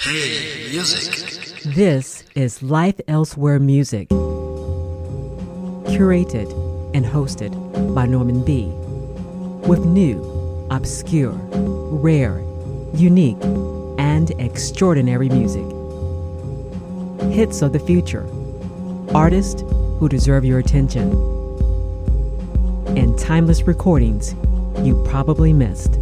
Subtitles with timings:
[0.00, 1.64] Hey, music.
[1.74, 4.08] This is Life Elsewhere Music,
[5.88, 6.52] curated
[6.94, 7.50] and hosted
[7.96, 8.66] by Norman B.
[9.68, 10.22] With new,
[10.70, 12.38] obscure, rare,
[12.94, 13.42] unique,
[13.98, 15.66] and extraordinary music.
[17.32, 18.24] Hits of the future,
[19.12, 19.62] artists
[19.98, 21.10] who deserve your attention,
[22.96, 24.36] and timeless recordings
[24.80, 25.98] you probably missed.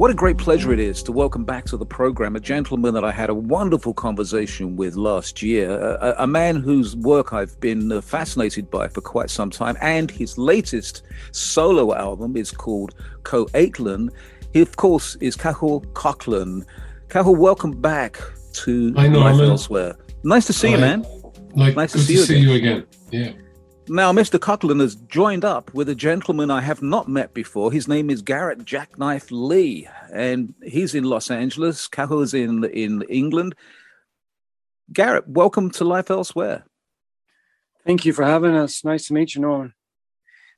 [0.00, 3.04] What a great pleasure it is to welcome back to the program a gentleman that
[3.04, 7.92] I had a wonderful conversation with last year, a, a man whose work I've been
[7.92, 9.76] uh, fascinated by for quite some time.
[9.82, 14.08] And his latest solo album is called Co-Aklan.
[14.54, 16.64] He, of course, is Cathal Coughlan.
[17.10, 18.18] Cathal, welcome back
[18.54, 19.96] to Hi, Life Elsewhere.
[20.24, 21.04] Nice to see you, man.
[21.54, 22.48] Like, Nice to see to you see again.
[22.48, 22.86] you again.
[23.10, 23.49] Yeah.
[23.92, 24.38] Now, Mr.
[24.38, 27.72] Coughlan has joined up with a gentleman I have not met before.
[27.72, 31.88] His name is Garrett Jackknife Lee, and he's in Los Angeles.
[31.88, 33.56] Cathal is in in England.
[34.92, 36.62] Garrett, welcome to Life Elsewhere.
[37.84, 38.84] Thank you for having us.
[38.84, 39.74] Nice to meet you, Norman.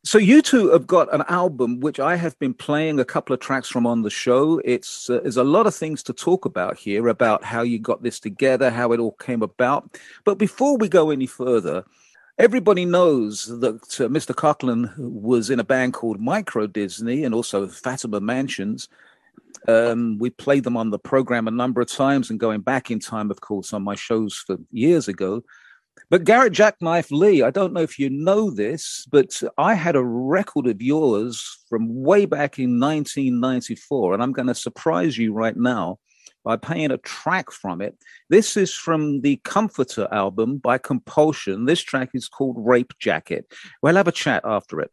[0.04, 3.40] So you two have got an album which I have been playing a couple of
[3.40, 4.60] tracks from on the show.
[4.62, 8.02] It's uh, there's a lot of things to talk about here about how you got
[8.02, 9.98] this together, how it all came about.
[10.24, 11.86] But before we go any further,
[12.38, 14.34] everybody knows that uh, Mr.
[14.34, 18.88] Coughlan was in a band called Micro Disney and also Fatima Mansions.
[19.68, 22.98] Um, we played them on the program a number of times and going back in
[22.98, 25.44] time, of course, on my shows for years ago.
[26.10, 30.04] But Garrett Jackknife Lee, I don't know if you know this, but I had a
[30.04, 35.56] record of yours from way back in 1994, and I'm going to surprise you right
[35.56, 35.98] now
[36.44, 37.96] by playing a track from it.
[38.28, 41.66] This is from the Comforter album by Compulsion.
[41.66, 43.46] This track is called Rape Jacket.
[43.82, 44.90] We'll have a chat after it.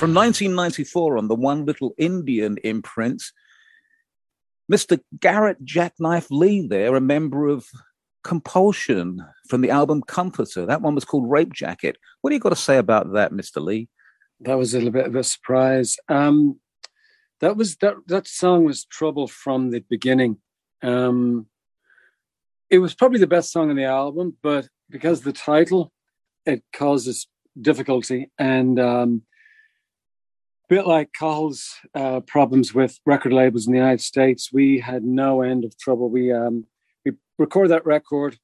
[0.00, 3.22] From 1994 on the One Little Indian imprint,
[4.72, 4.98] Mr.
[5.20, 7.66] Garrett Jackknife Lee there, a member of
[8.24, 10.64] Compulsion from the album Comforter.
[10.64, 11.98] That one was called Rape Jacket.
[12.22, 13.62] What do you got to say about that, Mr.
[13.62, 13.90] Lee?
[14.40, 15.98] That was a little bit of a surprise.
[16.08, 16.58] Um,
[17.40, 20.38] that was that that song was trouble from the beginning.
[20.82, 21.46] Um,
[22.70, 25.92] it was probably the best song on the album, but because the title,
[26.46, 27.26] it causes
[27.60, 28.30] difficulty.
[28.38, 29.24] And um,
[30.70, 35.42] bit like Carl's uh, problems with record labels in the United States, we had no
[35.42, 36.08] end of trouble.
[36.08, 36.64] We um,
[37.04, 38.38] we recorded that record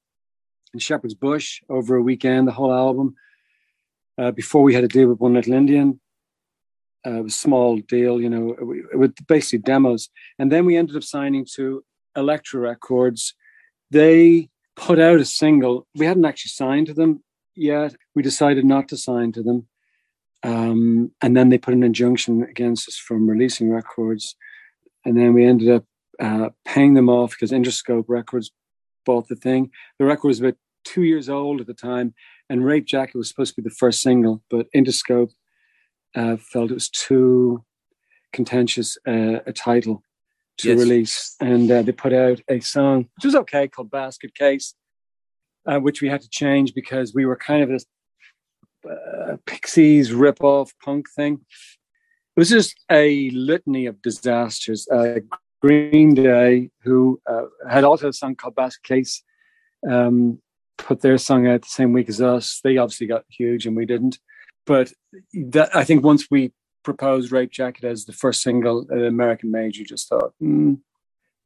[0.73, 3.15] in Shepherd's Bush over a weekend, the whole album.
[4.17, 6.01] Uh, before we had to deal with One Little Indian,
[7.05, 8.57] uh, it was a small deal, you know,
[8.93, 10.09] with basically demos.
[10.37, 11.85] And then we ended up signing to
[12.17, 13.35] Elektra Records.
[13.89, 15.87] They put out a single.
[15.95, 17.23] We hadn't actually signed to them
[17.55, 17.95] yet.
[18.15, 19.67] We decided not to sign to them.
[20.43, 24.35] Um, and then they put an injunction against us from releasing records.
[25.05, 25.85] And then we ended up
[26.19, 28.51] uh, paying them off because Interscope Records
[29.05, 29.71] bought the thing.
[29.99, 32.13] The record was about two years old at the time,
[32.49, 35.31] and Rape Jacket was supposed to be the first single, but Interscope
[36.15, 37.63] uh, felt it was too
[38.33, 40.03] contentious uh, a title.
[40.59, 40.79] to Yes.
[40.79, 44.73] release, and uh, they put out a song which was okay called Basket Case,
[45.67, 47.85] uh, which we had to change because we were kind of this
[48.85, 51.33] uh, Pixies rip-off punk thing.
[51.33, 54.87] It was just a litany of disasters.
[54.87, 55.19] Uh,
[55.61, 59.23] Green Day, who uh, had also called Basket Case,
[59.89, 60.39] um,
[60.77, 62.61] put their song out the same week as us.
[62.63, 64.19] They obviously got huge, and we didn't.
[64.65, 64.93] But
[65.33, 66.51] that, I think once we
[66.83, 70.79] proposed "Rape Jacket" as the first single at American Made, you just thought, mm,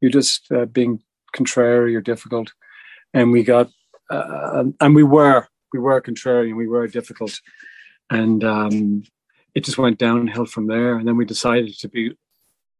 [0.01, 1.01] "You're just uh, being
[1.31, 2.51] contrary or difficult,"
[3.13, 3.69] and we got,
[4.09, 7.39] uh, and we were, we were contrary and we were difficult,
[8.09, 9.03] and um,
[9.56, 10.95] it just went downhill from there.
[10.95, 12.13] And then we decided to be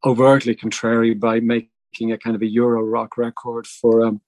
[0.04, 4.22] overtly contrary by making a kind of a Euro rock record for um,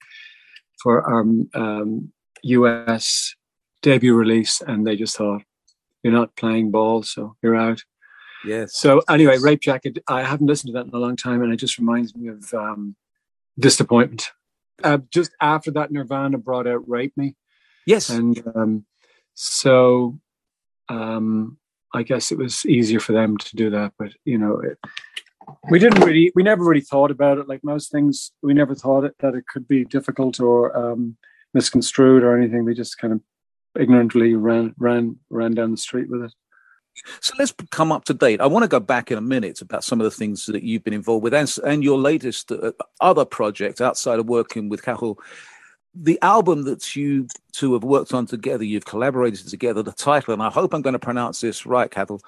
[0.81, 1.21] for our
[1.53, 2.11] um,
[2.43, 3.35] US
[3.81, 5.43] debut release, and they just thought,
[6.03, 7.83] "You're not playing ball, so you're out."
[8.45, 8.77] Yes.
[8.77, 9.99] So anyway, Rape Jacket.
[10.07, 12.53] I haven't listened to that in a long time, and it just reminds me of
[12.53, 12.95] um,
[13.57, 14.31] disappointment.
[14.83, 17.35] Uh, just after that, Nirvana brought out "Rape Me,"
[17.85, 18.09] Yes.
[18.09, 18.85] and um,
[19.33, 20.19] so
[20.89, 21.57] um,
[21.93, 23.93] I guess it was easier for them to do that.
[23.97, 24.77] But you know, it,
[25.69, 27.47] we didn't really, we never really thought about it.
[27.47, 31.17] Like most things, we never thought it, that it could be difficult or um,
[31.53, 32.65] misconstrued or anything.
[32.65, 33.21] We just kind of
[33.79, 36.33] ignorantly ran ran ran down the street with it.
[37.21, 38.39] So let's come up to date.
[38.39, 40.83] I want to go back in a minute about some of the things that you've
[40.83, 42.71] been involved with and, and your latest uh,
[43.01, 45.19] other project outside of working with Cathal.
[45.95, 50.41] The album that you two have worked on together, you've collaborated together, the title, and
[50.41, 52.21] I hope I'm going to pronounce this right, Cathal.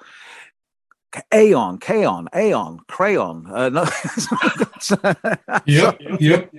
[1.34, 3.46] Aeon, Kaon, Aeon, Crayon.
[3.50, 3.86] Uh, no.
[5.66, 6.52] Yep, yep.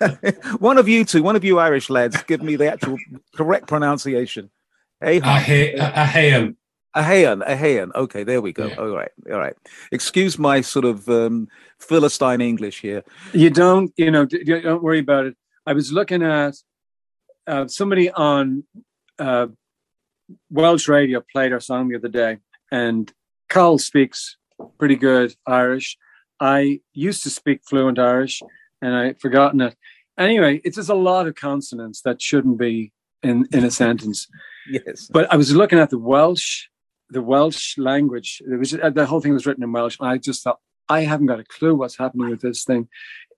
[0.60, 2.96] one of you two, one of you Irish lads, give me the actual
[3.34, 4.50] correct pronunciation.
[5.04, 5.22] Aeon.
[5.22, 6.56] Ahe- Ahean.
[6.96, 7.94] Ahayan, Ahayan.
[7.94, 8.66] Okay, there we go.
[8.66, 8.76] Yeah.
[8.76, 9.54] All right, all right.
[9.92, 13.04] Excuse my sort of um, Philistine English here.
[13.32, 15.36] You don't, you know, d- you don't worry about it.
[15.68, 16.54] I was looking at
[17.46, 18.64] uh, somebody on
[19.18, 19.48] uh,
[20.48, 22.38] Welsh radio played our song the other day,
[22.72, 23.12] and
[23.50, 24.38] Carl speaks
[24.78, 25.98] pretty good Irish.
[26.40, 28.40] I used to speak fluent Irish,
[28.80, 29.76] and I'd forgotten it.
[30.16, 34.26] Anyway, it's just a lot of consonants that shouldn't be in in a sentence.
[34.70, 35.10] Yes.
[35.12, 36.68] But I was looking at the Welsh,
[37.10, 38.40] the Welsh language.
[38.50, 41.26] It was the whole thing was written in Welsh, and I just thought I haven't
[41.26, 42.88] got a clue what's happening with this thing.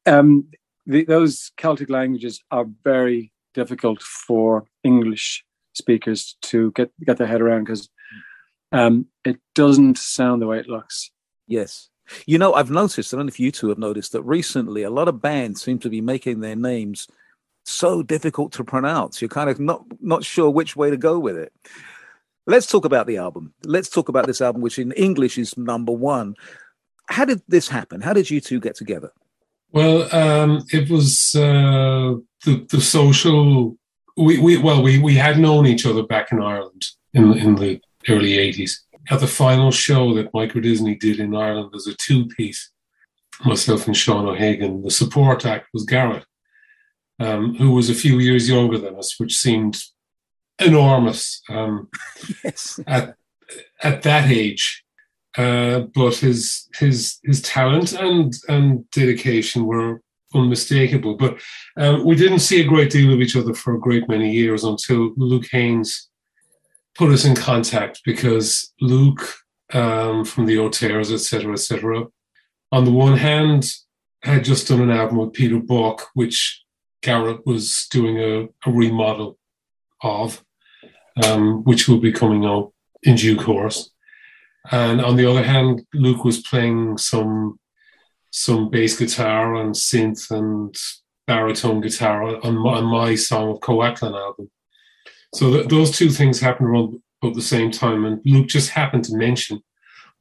[0.06, 0.46] Um,
[0.90, 7.40] the, those Celtic languages are very difficult for English speakers to get get their head
[7.40, 7.88] around because
[8.72, 11.10] um, it doesn't sound the way it looks.
[11.46, 11.88] Yes.
[12.26, 14.90] You know, I've noticed, I don't know if you two have noticed, that recently a
[14.90, 17.06] lot of bands seem to be making their names
[17.64, 19.22] so difficult to pronounce.
[19.22, 21.52] You're kind of not not sure which way to go with it.
[22.46, 23.54] Let's talk about the album.
[23.64, 26.34] Let's talk about this album, which in English is number one.
[27.06, 28.00] How did this happen?
[28.00, 29.12] How did you two get together?
[29.72, 32.14] Well, um, it was uh,
[32.44, 33.76] the the social.
[34.16, 36.82] We, we well we we had known each other back in Ireland
[37.14, 38.84] in in the early eighties.
[39.10, 42.70] At the final show that Micro Disney did in Ireland as a two piece,
[43.44, 44.82] myself and Sean O'Hagan.
[44.82, 46.24] The support act was Garrett,
[47.18, 49.78] um, who was a few years younger than us, which seemed
[50.58, 51.42] enormous.
[51.48, 51.88] Um,
[52.44, 52.80] Yes.
[52.86, 53.14] at
[53.82, 54.84] at that age.
[55.36, 60.00] Uh, but his his his talent and and dedication were
[60.34, 61.16] unmistakable.
[61.16, 61.40] But
[61.76, 64.64] um, we didn't see a great deal of each other for a great many years
[64.64, 66.08] until Luke Haines
[66.96, 69.34] put us in contact because Luke
[69.72, 72.06] um, from the Auteurs, etc., etc.
[72.72, 73.72] On the one hand,
[74.22, 76.62] had just done an album with Peter Buck, which
[77.02, 79.38] Garrett was doing a, a remodel
[80.02, 80.44] of,
[81.24, 83.90] um, which will be coming out in due course.
[84.70, 87.58] And on the other hand, Luke was playing some
[88.32, 90.76] some bass guitar and synth and
[91.26, 94.48] baritone guitar on my, on my song of Co-Aklan album.
[95.34, 99.04] So th- those two things happened around about the same time, and Luke just happened
[99.04, 99.62] to mention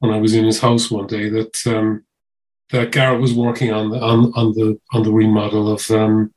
[0.00, 2.04] when I was in his house one day that um,
[2.70, 6.32] that Garrett was working on the on, on the on the remodel of um,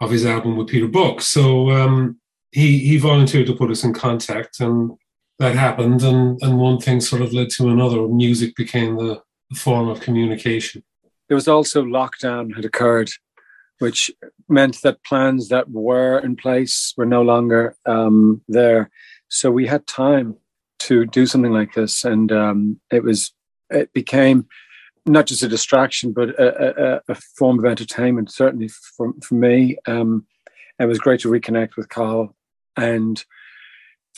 [0.00, 1.20] of his album with Peter Buck.
[1.20, 4.92] So um, he he volunteered to put us in contact, and
[5.38, 8.06] that happened, and and one thing sort of led to another.
[8.08, 10.82] Music became the, the form of communication.
[11.28, 13.10] There was also lockdown had occurred,
[13.78, 14.10] which
[14.48, 18.90] meant that plans that were in place were no longer um, there.
[19.28, 20.36] So we had time
[20.80, 23.32] to do something like this, and um, it was
[23.70, 24.46] it became
[25.06, 28.32] not just a distraction, but a, a, a form of entertainment.
[28.32, 30.26] Certainly for for me, um,
[30.80, 32.34] it was great to reconnect with Carl
[32.76, 33.24] and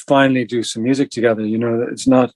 [0.07, 1.45] finally do some music together.
[1.47, 2.33] You know, it's not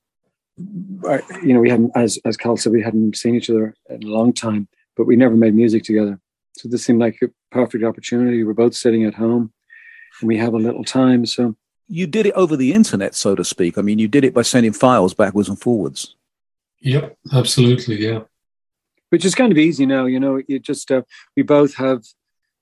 [0.56, 4.06] you know, we hadn't, as as Cal said, we hadn't seen each other in a
[4.06, 6.20] long time, but we never made music together.
[6.56, 8.44] So this seemed like a perfect opportunity.
[8.44, 9.52] We're both sitting at home,
[10.20, 11.26] and we have a little time.
[11.26, 11.56] So
[11.88, 13.76] You did it over the internet, so to speak.
[13.76, 16.14] I mean, you did it by sending files backwards and forwards.
[16.80, 18.06] Yep, absolutely.
[18.06, 18.20] Yeah.
[19.10, 20.06] which is kind of easy now.
[20.06, 21.02] You know, you just uh,
[21.36, 22.04] we both have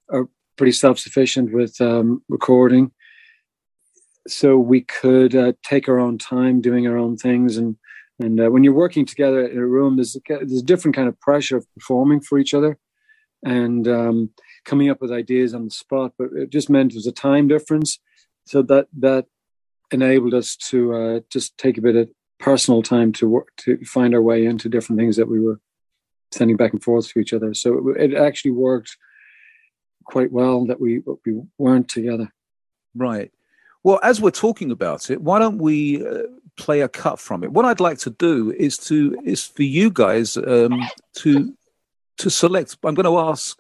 [0.09, 2.93] are pretty self sufficient with um, recording,
[4.29, 7.57] so we could uh, take our own time doing our own things.
[7.57, 7.77] And
[8.19, 11.09] and uh, when you're working together in a room, there's a, there's a different kind
[11.09, 12.79] of pressure of performing for each other
[13.43, 14.31] and um,
[14.65, 16.13] coming up with ideas on the spot.
[16.19, 17.99] But it just meant there was a time difference,
[18.47, 19.27] so that that
[19.91, 24.15] enabled us to uh, just take a bit of personal time to work to find
[24.15, 25.61] our way into different things that we were
[26.33, 27.55] sending back and forth to each other.
[27.55, 28.97] So it, it actually worked
[30.05, 32.33] quite well that we we weren't together.
[32.95, 33.31] Right.
[33.85, 36.23] Well, as we're talking about it, why don't we uh,
[36.57, 37.53] play a cut from it?
[37.53, 40.83] What I'd like to do is to is for you guys um,
[41.17, 41.53] to
[42.19, 42.77] to select.
[42.85, 43.59] I'm going to ask.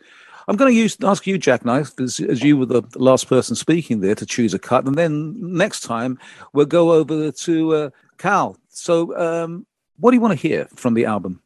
[0.48, 4.00] I'm going to use ask you, Jackknife, as, as you were the last person speaking
[4.00, 6.18] there, to choose a cut, and then next time
[6.52, 8.56] we'll go over to uh, Cal.
[8.68, 9.66] So, um,
[9.98, 11.42] what do you want to hear from the album?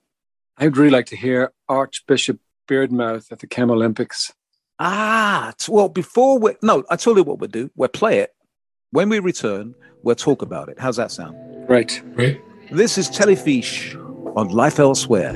[0.58, 4.32] I'd really like to hear Archbishop Beardmouth at the Chemolympics.
[4.78, 7.70] Ah, well, before we no, I told you what we'll do.
[7.76, 8.34] We'll play it.
[8.92, 9.74] When we return,
[10.04, 10.78] we'll talk about it.
[10.78, 11.36] How's that sound?
[11.68, 12.00] Right.
[12.14, 12.40] Right.
[12.70, 13.96] This is Telefís
[14.36, 15.30] on Life Elsewhere.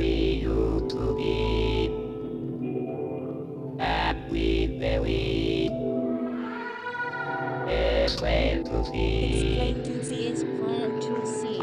[8.05, 9.33] Explain to see.
[9.35, 11.59] Explain to see is plain to see.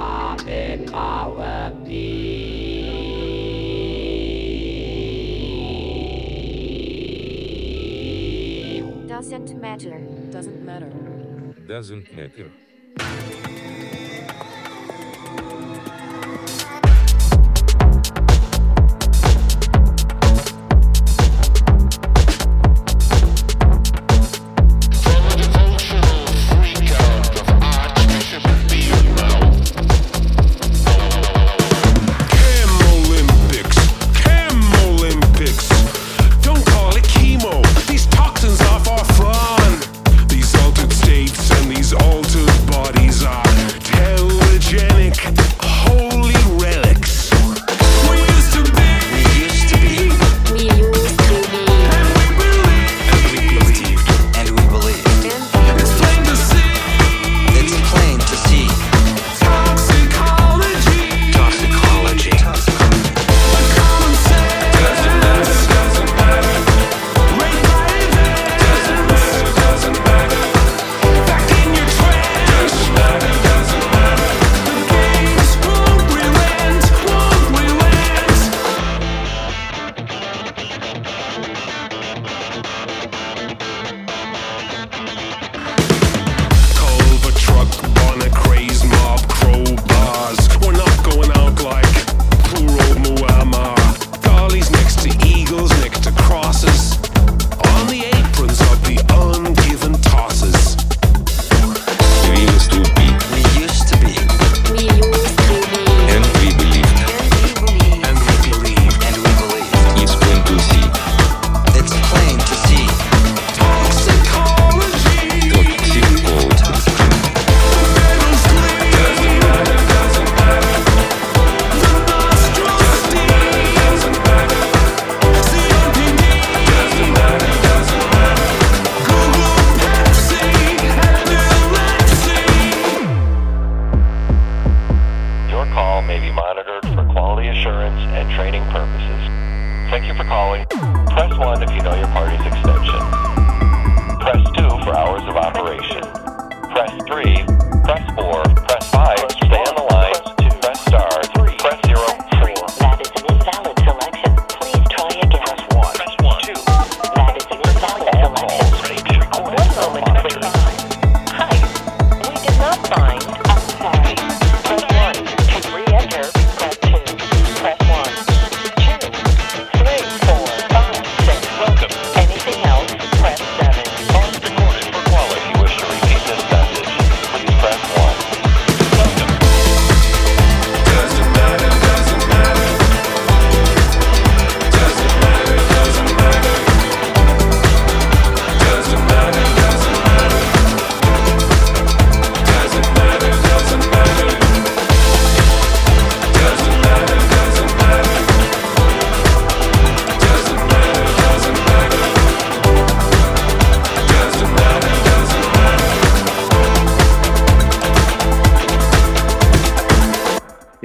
[9.07, 9.99] Doesn't matter.
[10.31, 11.16] Doesn't matter.
[11.67, 12.49] Doesn't matter.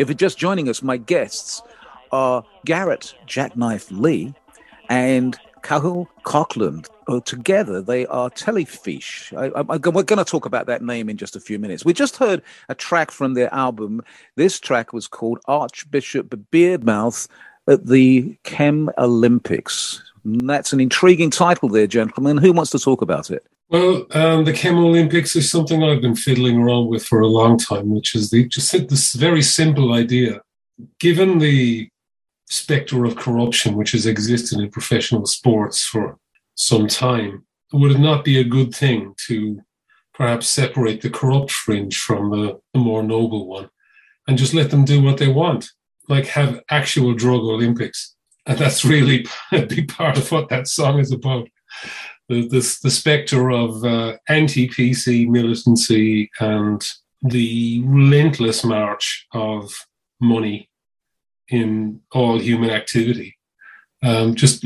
[0.03, 1.63] If you're just joining us, my guests
[2.11, 4.35] are Garrett Jackknife Lee
[4.89, 6.89] and Cathal Coughlan.
[7.07, 9.33] Oh, together, they are Telefís.
[9.37, 11.85] I, I, I- we're going to talk about that name in just a few minutes.
[11.85, 14.03] We just heard a track from their album.
[14.35, 17.29] This track was called Archbishop Beardmouth
[17.69, 20.01] at the Chemolympics.
[20.27, 22.39] Mm, that's an intriguing title there, gentlemen.
[22.39, 23.47] Who wants to talk about it?
[23.73, 27.89] Well, um, the Chemolympics is something I've been fiddling around with for a long time,
[27.89, 30.43] which is the just this very simple idea.
[31.01, 31.89] Given the
[32.51, 36.19] specter of corruption which has existed in professional sports for
[36.55, 39.63] some time, would it not be a good thing to
[40.13, 43.71] perhaps separate the corrupt fringe from the, the more noble one
[44.29, 45.71] and just let them do what they want?
[46.11, 48.17] Like have actual drug Olympics.
[48.45, 51.49] And that's really a big part of what that song is about
[52.33, 56.83] the, the, the specter of uh, anti PC militancy and
[57.23, 59.73] the relentless march of
[60.21, 60.69] money
[61.49, 63.37] in all human activity.
[64.03, 64.63] Um, just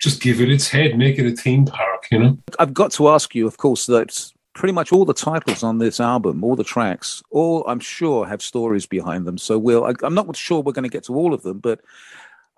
[0.00, 2.38] just give it its head, make it a theme park, you know.
[2.58, 5.98] I've got to ask you, of course, that pretty much all the titles on this
[5.98, 9.38] album, all the tracks, all I'm sure have stories behind them.
[9.38, 11.80] So we'll, I, I'm not sure we're going to get to all of them, but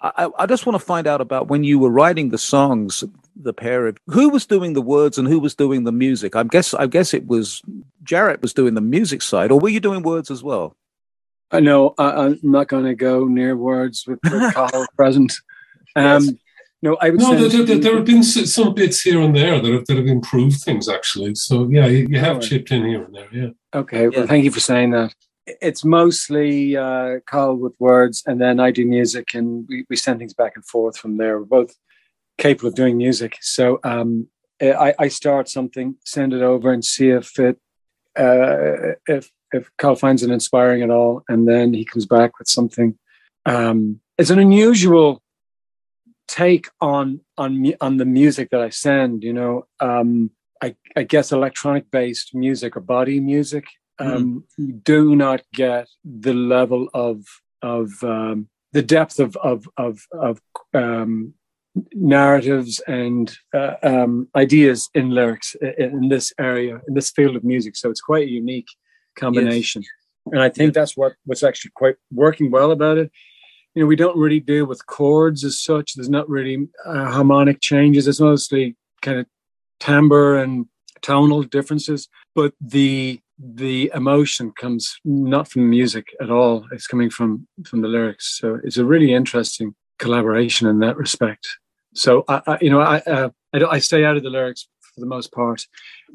[0.01, 3.03] I- I just want to find out about when you were writing the songs,
[3.41, 6.35] the pair of who was doing the words and who was doing the music.
[6.37, 7.63] I guess I guess it was
[8.05, 10.77] Garrett was doing the music side, or were you doing words as well?
[11.51, 15.33] I know I, I'm not going to go near words with, with Carl present.
[15.97, 16.39] Um,
[16.83, 19.73] No, I would No, there, there, there have been some bits here and there that
[19.73, 21.35] have, that have improved things, actually.
[21.35, 22.43] So, yeah, you, you have Alright.
[22.49, 23.49] chipped in here and there, yeah.
[23.75, 24.09] Okay, Yeah.
[24.15, 25.13] well, thank you for saying that.
[25.47, 30.19] It's mostly uh, Carl with words, and then I do music, and we, we send
[30.21, 31.39] things back and forth from there.
[31.39, 31.75] We're both
[32.39, 34.29] capable of doing music, so um,
[34.61, 37.59] I, I start something, send it over, and see if it
[38.19, 42.49] uh, if if Carl finds it inspiring at all, and then he comes back with
[42.49, 42.99] something.
[43.47, 45.23] Um, it's an unusual
[46.27, 49.23] take on on on the music that I send.
[49.23, 50.31] You know, um,
[50.63, 53.65] I, I guess electronic based music or body music.
[54.01, 57.25] Um, you do not get the level of
[57.63, 60.41] of um, the depth of of of, of
[60.75, 61.35] um,
[61.93, 67.77] narratives and uh, um, ideas in lyrics in, this area in this field of music.
[67.77, 68.69] So it's quite a unique
[69.17, 69.83] combination,
[70.33, 73.11] and I think that's what what's actually quite working well about it
[73.79, 75.95] you know, we don't really deal with chords as such.
[75.95, 78.09] There's not really uh, harmonic changes.
[78.09, 79.27] It's mostly kind of
[79.79, 80.67] timbre and
[81.01, 82.09] tonal differences.
[82.35, 86.67] But the the emotion comes not from the music at all.
[86.73, 88.39] It's coming from from the lyrics.
[88.41, 91.47] So it's a really interesting collaboration in that respect.
[91.95, 95.01] So I, I you know, I, uh, I I stay out of the lyrics for
[95.01, 95.67] the most part.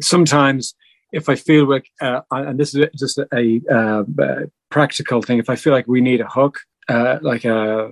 [0.02, 0.76] Sometimes.
[1.16, 5.38] If I feel like, uh, and this is just a, a uh, uh, practical thing,
[5.38, 6.58] if I feel like we need a hook,
[6.90, 7.92] uh, like a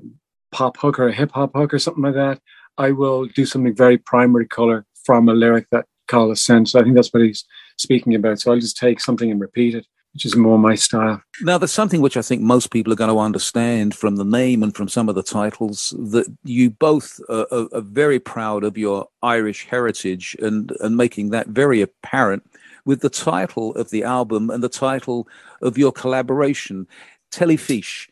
[0.51, 2.39] pop hook or a hip hop hook or something like that,
[2.79, 6.69] I will do something very primary color from a lyric that Carl has sent.
[6.69, 7.45] So I think that's what he's
[7.77, 8.39] speaking about.
[8.39, 11.21] So I'll just take something and repeat it, which is more my style.
[11.41, 14.62] Now, there's something which I think most people are going to understand from the name
[14.62, 18.78] and from some of the titles that you both are, are, are very proud of
[18.78, 22.43] your Irish heritage and, and making that very apparent
[22.86, 25.28] with the title of the album and the title
[25.62, 26.88] of your collaboration,
[27.32, 28.08] Telefís.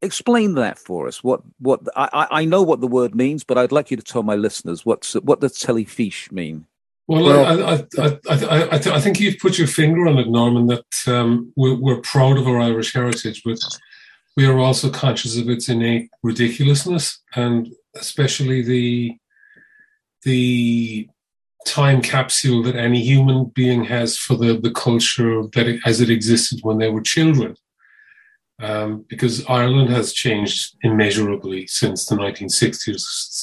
[0.00, 1.24] Explain that for us.
[1.24, 4.02] What what I, I I know what the word means, but I'd like you to
[4.02, 6.67] tell my listeners what's what does Telefís mean.
[7.08, 10.18] Well, Well- I, I, I, I, I, th- I think you've put your finger on
[10.18, 13.58] it, Norman, that um, we're, we're proud of our Irish heritage, but
[14.36, 19.16] we are also conscious of its innate ridiculousness, and especially the
[20.22, 21.08] the
[21.66, 26.10] time capsule that any human being has for the, the culture that it, as it
[26.10, 27.54] existed when they were children.
[28.60, 32.96] Um, because Ireland has changed immeasurably since the 1960s,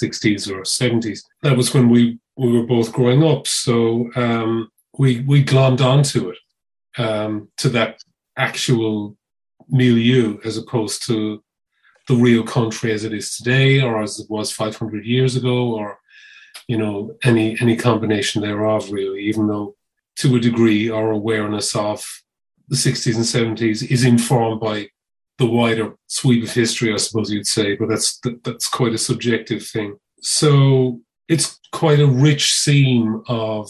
[0.04, 1.20] 60s or 70s.
[1.44, 3.48] That was when we, we were both growing up.
[3.48, 6.38] So um, we, we glommed onto it,
[7.02, 8.04] um, to that
[8.38, 9.18] actual
[9.70, 11.44] milieu as opposed to
[12.08, 16.00] the real country as it is today or as it was 500 years ago or
[16.68, 19.76] you know any any combination thereof really even though
[20.18, 22.06] to a degree our awareness of
[22.68, 24.88] the 60s and 70s is informed by
[25.38, 28.98] the wider sweep of history i suppose you'd say but that's that, that's quite a
[28.98, 33.70] subjective thing so it's quite a rich seam of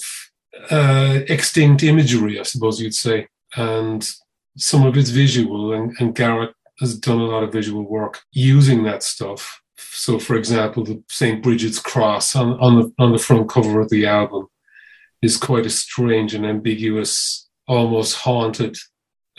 [0.72, 4.10] uh, extinct imagery i suppose you'd say and
[4.58, 8.84] some of it's visual and, and garrett has done a lot of visual work using
[8.84, 11.42] that stuff so, for example, the St.
[11.42, 14.48] Bridget's cross on, on the on the front cover of the album
[15.22, 18.76] is quite a strange and ambiguous, almost haunted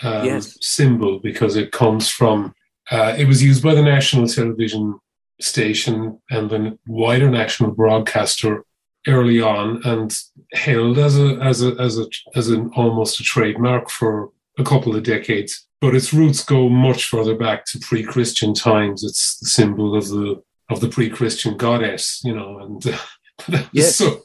[0.03, 0.57] um, Yes.
[0.61, 2.55] symbol because it comes from
[2.91, 4.99] Uh, it was used by the national television
[5.41, 8.65] station and the wider national broadcaster
[9.07, 10.17] early on, and
[10.53, 14.97] hailed as a as a as a as an almost a trademark for a couple
[14.97, 15.67] of decades.
[15.81, 19.05] But its roots go much further back to pre-Christian times.
[19.05, 23.97] It's the symbol of the of the pre-Christian goddess, you know, and uh, Yes.
[23.97, 24.23] so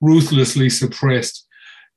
[0.00, 1.46] ruthlessly suppressed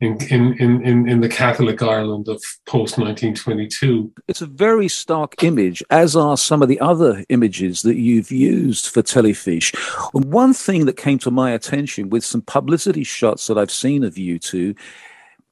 [0.01, 4.11] in, in, in, in, the Catholic Ireland of post 1922.
[4.27, 8.87] It's a very stark image, as are some of the other images that you've used
[8.87, 9.73] for Telefís.
[10.15, 14.03] And one thing that came to my attention with some publicity shots that I've seen
[14.03, 14.73] of you two,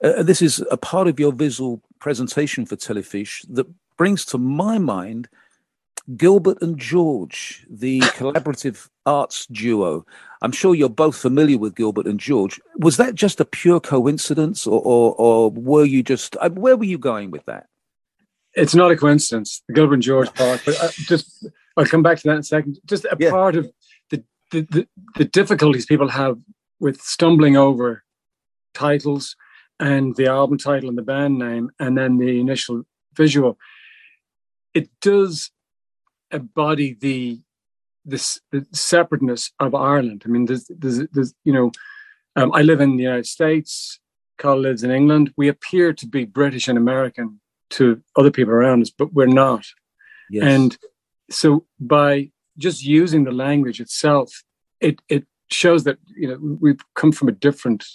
[0.04, 4.80] uh, this is a part of your visual presentation for Telefís that brings to my
[4.80, 5.30] mind
[6.16, 10.06] Gilbert and George, the collaborative arts duo.
[10.42, 12.60] I'm sure you're both familiar with Gilbert and George.
[12.78, 16.86] Was that just a pure coincidence, or, or, or were you just, uh, where were
[16.86, 17.68] you going with that?
[18.54, 22.18] It's not a coincidence, the Gilbert and George part, but uh, just I'll come back
[22.20, 22.80] to that in a second.
[22.86, 23.30] Just a Yeah.
[23.30, 23.70] part of
[24.10, 26.40] the, the, the, the difficulties people have
[26.80, 28.04] with stumbling over
[28.74, 29.36] titles
[29.80, 33.58] and the album title and the band name and then the initial visual.
[34.74, 35.52] It does
[36.32, 37.42] embody the
[38.06, 40.24] this the separateness of Ireland.
[40.26, 41.72] I mean, there's, there's, there's you know,
[42.36, 44.00] um, I live in the United States.
[44.38, 45.34] Carl lives in England.
[45.36, 49.66] We appear to be British and American to other people around us, but we're not.
[50.30, 50.44] Yes.
[50.46, 50.78] And
[51.30, 54.44] so by just using the language itself,
[54.80, 57.86] it it shows that you know we've come from a different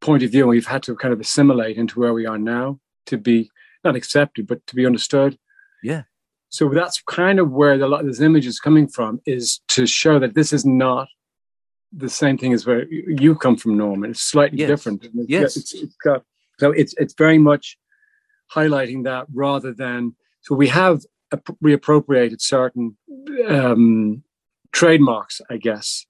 [0.00, 2.78] point of view and we've had to kind of assimilate into where we are now
[3.06, 3.50] to be
[3.84, 5.38] not accepted but to be understood.
[5.82, 6.02] Yeah.
[6.50, 9.86] So that's kind of where the lot of this image is coming from is to
[9.86, 11.08] show that this is not
[11.92, 14.10] the same thing as where you come from, Norman.
[14.10, 14.68] It's slightly Yes.
[14.68, 15.04] different.
[15.04, 15.56] It's- Yes.
[15.56, 16.22] It's, it's got,
[16.58, 17.78] so it's it's very much
[18.54, 22.96] highlighting that rather than so we have appro- reappropriated certain
[23.48, 24.22] um,
[24.72, 26.06] trademarks, I guess.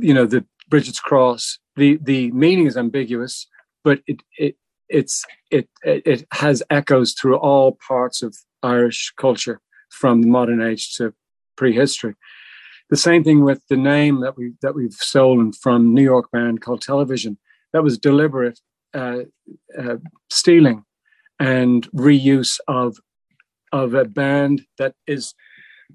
[0.00, 1.58] You know, the Bridget's Cross.
[1.76, 3.46] The the meaning is ambiguous,
[3.84, 4.56] but it it
[4.88, 10.62] it's it it it has echoes through all parts of Irish culture from the modern
[10.62, 11.14] age to
[11.56, 12.14] prehistory.
[12.90, 16.60] The same thing with the name that we that we've stolen from New York band
[16.60, 17.38] called Television.
[17.72, 18.60] That was deliberate
[18.94, 19.22] uh,
[19.76, 19.96] uh,
[20.30, 20.84] stealing
[21.38, 22.96] and reuse of
[23.72, 25.34] of a band that is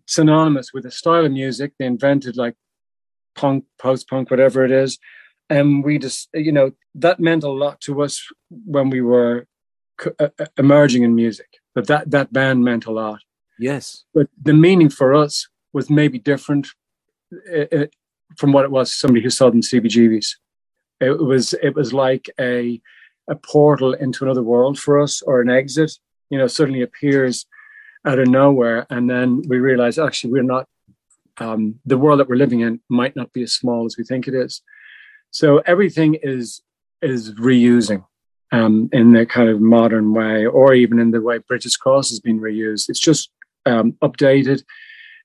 [0.05, 2.55] synonymous with a style of music they invented, like
[3.35, 4.99] punk, post punk, whatever it is.
[5.49, 9.47] And we just, you know, that meant a lot to us when we were
[10.19, 11.47] uh, uh, emerging in music.
[11.75, 13.21] But that that band meant a lot.
[13.61, 14.05] Yes.
[14.15, 16.67] But the meaning for us was maybe different
[17.53, 17.85] uh, uh,
[18.35, 20.35] from what it was somebody who saw them CBGBs.
[20.99, 22.81] It was it was like a
[23.29, 25.91] a portal into another world for us or an exit.
[26.31, 27.45] You know, suddenly appears
[28.03, 30.67] out of nowhere, and then we realize actually we're not.
[31.37, 34.27] Um, the world that we're living in might not be as small as we think
[34.27, 34.61] it is.
[35.29, 36.61] So everything is
[37.01, 38.05] is reusing
[38.51, 42.19] um, in the kind of modern way, or even in the way Bridget's Cross has
[42.19, 42.89] been reused.
[42.89, 43.29] It's just
[43.65, 44.63] um, updated,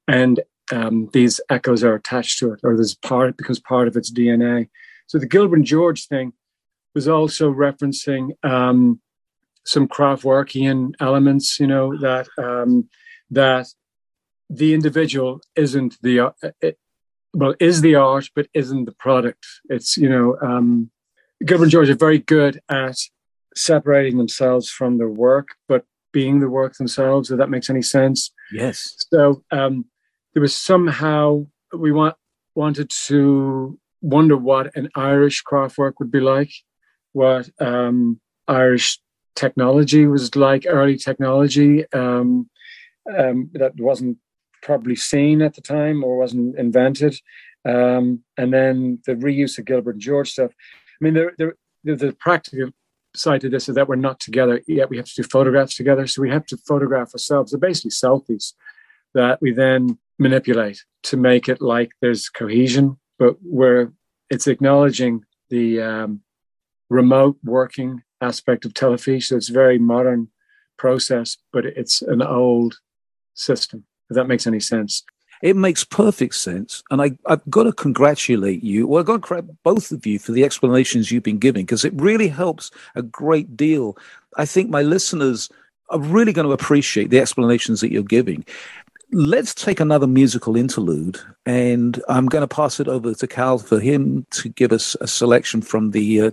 [0.09, 0.41] and
[0.73, 4.69] um, these echoes are attached to it, or there's part becomes part of its DNA.
[5.07, 6.33] So the Gilbert and George thing
[6.95, 9.01] was also referencing um,
[9.65, 12.89] some Kraftwerkian elements, you know, that um,
[13.31, 13.69] that
[14.49, 16.79] the individual isn't the uh, it,
[17.35, 19.47] well is the art, but isn't the product.
[19.69, 20.91] It's you know, um,
[21.45, 22.97] Gilbert and George are very good at
[23.55, 25.85] separating themselves from their work, but
[26.19, 27.31] being the work themselves.
[27.31, 28.19] If that makes any sense.
[28.63, 28.77] Yes.
[29.13, 29.75] So um,
[30.33, 31.47] there was somehow
[31.87, 32.17] we want
[32.55, 36.53] wanted to wonder what an Irish Kraftwerk would be like,
[37.13, 38.89] what um, Irish
[39.35, 42.49] technology was like, early technology um,
[43.19, 44.17] um, that wasn't
[44.63, 47.15] probably seen at the time or wasn't invented,
[47.75, 50.53] um, and then the reuse of Gilbert and George stuff.
[50.97, 52.71] I mean, there, there, the, the practical
[53.19, 54.91] side to this is that we're not together yet.
[54.91, 57.53] We have to do photographs together, so we have to photograph ourselves.
[57.53, 58.53] They're basically selfies
[59.15, 63.93] that we then manipulate to make it like there's cohesion, but where
[64.31, 66.21] it's acknowledging the um,
[66.91, 69.25] remote working aspect of Telefís.
[69.25, 70.29] So it's a very modern
[70.77, 72.79] process, but it's an old
[73.35, 73.85] system.
[74.11, 75.05] If that makes any sense.
[75.43, 76.83] It makes perfect sense.
[76.91, 78.87] And I, I've got to congratulate you.
[78.87, 81.85] Well, I've got to congratulate both of you for the explanations you've been giving because
[81.85, 83.97] it really helps a great deal.
[84.37, 85.51] I think my listeners
[85.91, 88.45] are really going to appreciate the explanations that you're giving.
[89.13, 93.79] Let's take another musical interlude, and I'm going to pass it over to Cal for
[93.79, 96.31] him to give us a selection from the uh,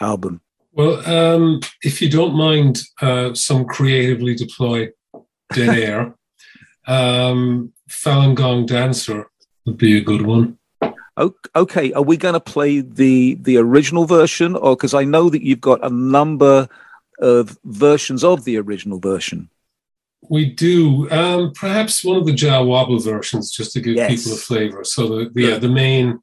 [0.00, 0.40] album.
[0.72, 4.92] Well, um, if you don't mind uh, some creatively deployed
[5.52, 6.14] dead air,
[6.86, 9.30] Um, Falun Gong Dancer
[9.66, 10.56] would be a good one.
[11.54, 15.42] Okay, are we going to play the the original version, or because I know that
[15.42, 16.66] you've got a number
[17.18, 19.50] of versions of the original version?
[20.30, 21.10] We do.
[21.10, 24.22] Um, perhaps one of the Jah Wobble versions, just to give Yes.
[24.22, 24.84] people a flavor.
[24.84, 26.20] So the, the yeah, the main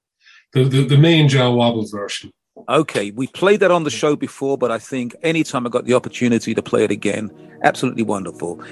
[0.53, 2.31] the, the, the main Jah Wobble version.
[2.67, 5.93] Okay, we played that on the show before, but I think anytime I got the
[5.93, 7.29] opportunity to play it again,
[7.63, 8.63] absolutely wonderful.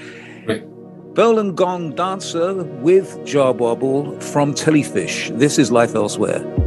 [0.47, 0.65] Right.
[1.15, 3.53] Falun Gong Dancer with Jah
[4.19, 5.29] from Telefís.
[5.39, 6.64] This is Life Elsewhere.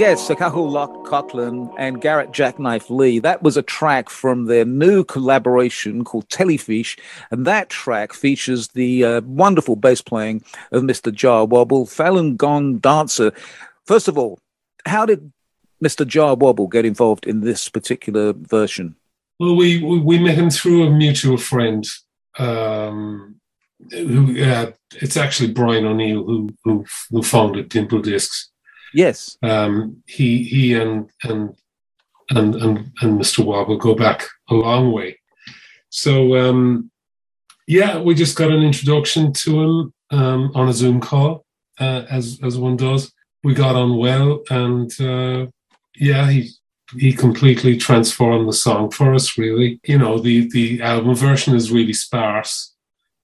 [0.00, 0.72] Guests, Cathal
[1.04, 3.18] Coughlan and Garrett Jackknife Lee.
[3.18, 6.98] That was a track from their new collaboration called Telefís,
[7.30, 11.14] and that track features the uh, wonderful bass playing of Mr.
[11.14, 13.30] Jah Wobble, Falun Gong dancer.
[13.84, 14.38] First of all,
[14.86, 15.32] how did
[15.84, 16.06] Mr.
[16.06, 18.96] Jah Wobble get involved in this particular version?
[19.38, 21.86] Well, we we, we met him through a mutual friend.
[22.38, 23.36] Um,
[23.90, 28.49] who uh, it's actually Brian O'Neill who who, who founded Dimple Discs.
[28.92, 29.38] Yes.
[29.42, 31.56] Um, he he and and
[32.30, 33.44] and and, and Mr.
[33.44, 35.18] Wobble go back a long way.
[35.90, 36.90] So um,
[37.66, 41.44] yeah, we just got an introduction to him um, on a Zoom call,
[41.78, 43.12] uh, as as one does.
[43.42, 45.46] We got on well, and uh,
[45.96, 46.50] yeah, he
[46.98, 49.38] he completely transformed the song for us.
[49.38, 52.74] Really, you know, the the album version is really sparse,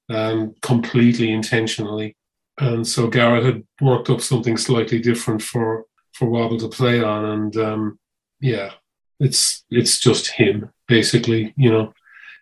[0.08, 2.15] um, completely intentionally
[2.58, 7.24] and so Garrett had worked up something slightly different for for Wobble to play on,
[7.24, 7.98] and um,
[8.40, 8.72] yeah,
[9.20, 11.52] it's it's just him basically.
[11.56, 11.94] You know,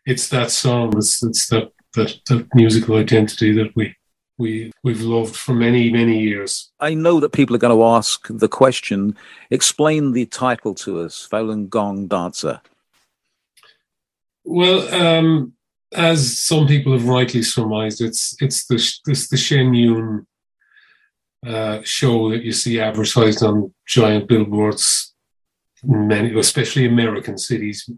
[0.07, 3.95] it's that song, it's, it's that, that that musical identity that we
[4.39, 6.71] we we've loved for many many years.
[6.81, 9.17] I know that people are going to ask the question.
[9.51, 12.61] Explain the title to us, Falun Gong Dancer.
[14.45, 15.55] Well, um,
[15.95, 18.77] as some people have rightly surmised, it's it's the
[19.07, 20.27] it's the Shen Yun
[21.47, 25.15] uh, show that you see advertised on giant billboards,
[25.85, 27.89] many, especially American cities,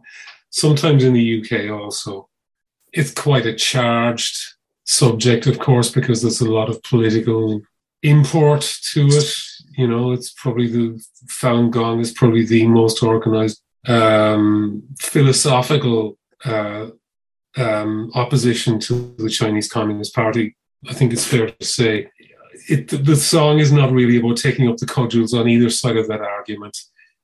[0.51, 2.29] sometimes in the UK also.
[2.93, 4.37] It's quite a charged
[4.85, 7.61] subject, of course, because there's a lot of political
[8.03, 9.35] import to it.
[9.77, 16.89] You know, it's probably the Falun Gong is probably the most organized um, philosophical uh,
[17.57, 20.57] um, opposition to the Chinese Communist Party.
[20.88, 22.11] I think it's fair to say
[22.69, 26.09] it, the song is not really about taking up the cudgels on either side of
[26.09, 26.77] that argument.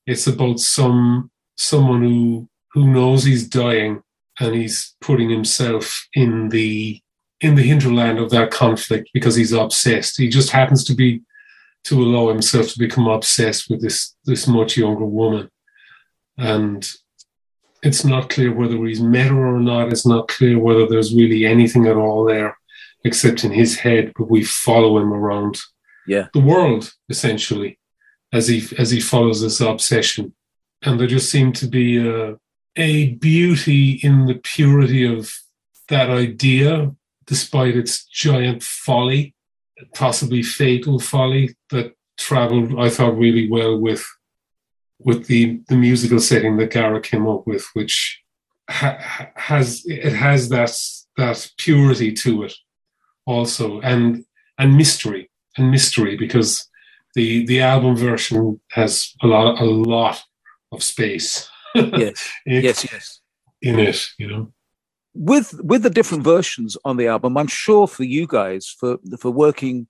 [0.06, 4.02] It's about some someone who who knows he's dying
[4.40, 7.00] and he's putting himself in the
[7.40, 10.16] in the hinterland of that conflict because he's obsessed.
[10.16, 11.22] He just happens to be
[11.84, 15.50] to allow himself to become obsessed with this this much younger woman,
[16.38, 16.88] and
[17.82, 19.88] it's not clear whether he's met her or not.
[19.92, 22.56] It's not clear whether there's really anything at all there
[23.04, 24.12] except in his head.
[24.16, 25.58] But we follow him around
[26.06, 26.28] Yeah.
[26.32, 27.78] the world essentially
[28.32, 30.34] as he as he follows this obsession,
[30.82, 32.36] and there just seemed to be a
[32.76, 35.30] a beauty in the purity of
[35.88, 36.94] that idea,
[37.26, 39.34] despite its giant folly,
[39.94, 44.02] possibly fatal folly that traveled, I thought, really well with
[45.04, 48.20] with the the musical setting that Garrett came up with, which
[48.70, 50.72] ha- ha- has it has that
[51.16, 52.54] that purity to it
[53.26, 54.24] also, and
[54.58, 56.68] and mystery and mystery because
[57.14, 60.22] the the album version has a lot a lot
[60.72, 62.30] of space Yes.
[62.46, 63.20] in, yes, yes.
[63.60, 64.52] in it, you know.
[65.14, 69.30] with with the different versions on the album i'm sure for you guys for for
[69.30, 69.86] working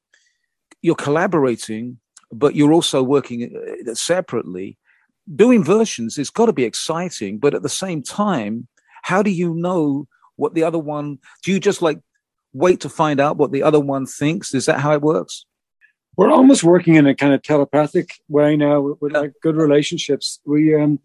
[0.80, 1.98] you're collaborating
[2.32, 3.38] but you're also working
[3.88, 4.76] uh, separately
[5.36, 8.66] doing versions it's got to be exciting but at the same time
[9.02, 10.06] how do you know
[10.36, 11.98] what the other one do you just like
[12.52, 15.46] wait to find out what the other one thinks is that how it works
[16.16, 20.40] we're almost working in a kind of telepathic way now with, with like good relationships.
[20.44, 21.00] We um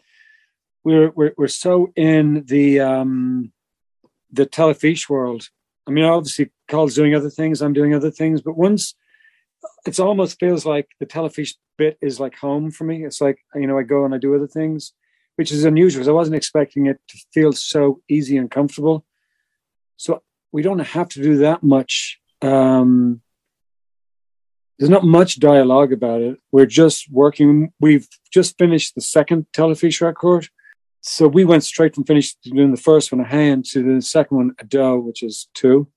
[0.83, 3.51] we're we're we're so in the um
[4.31, 5.49] the Telefís world.
[5.87, 7.61] I mean, obviously, Cathal's doing other things.
[7.61, 8.95] I'm doing other things, but once
[9.85, 13.05] it's almost feels like the Telefís bit is like home for me.
[13.05, 14.93] It's like you know I go and I do other things,
[15.35, 19.05] which is unusual because I wasn't expecting it to feel so easy and comfortable.
[19.97, 22.19] So we don't have to do that much.
[22.41, 23.21] Um,
[24.77, 26.37] there's not much dialogue about it.
[26.51, 27.73] We're just working.
[27.79, 30.49] We've just finished the second Telefís record.
[31.01, 34.01] So we went straight from finished to doing the first one, a hAon, to the
[34.01, 35.87] second one, a Dó, which is two.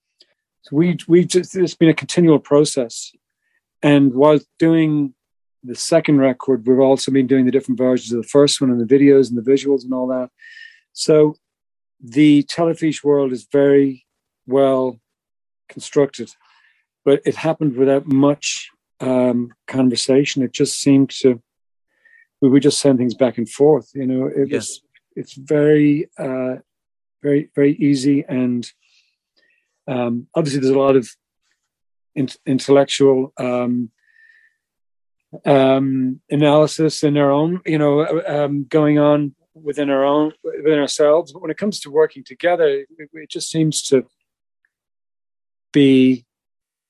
[0.63, 3.13] So we we just it's been a continual process.
[3.83, 5.15] And while doing
[5.63, 8.81] the second record, we've also been doing the different versions of the first one and
[8.81, 10.31] the videos and the visuals and all that.
[10.93, 11.37] So
[12.01, 14.07] the Telefís world is very
[14.47, 14.99] well
[15.69, 16.31] constructed
[17.05, 18.71] but it happened without much
[19.01, 20.43] um, conversation.
[20.43, 21.43] It just seemed to
[22.41, 23.91] we would just send things back and forth.
[23.95, 24.53] You know, it Yes.
[24.53, 24.83] was
[25.17, 26.57] it's very uh,
[27.23, 28.71] very very easy and
[29.89, 31.09] um, obviously there's a lot of
[32.15, 33.91] in- intellectual um,
[35.45, 41.33] um, analysis in our own, you know, um, going on within our own within ourselves.
[41.33, 44.07] But when it comes to working together, it, it just seems to
[45.73, 46.25] be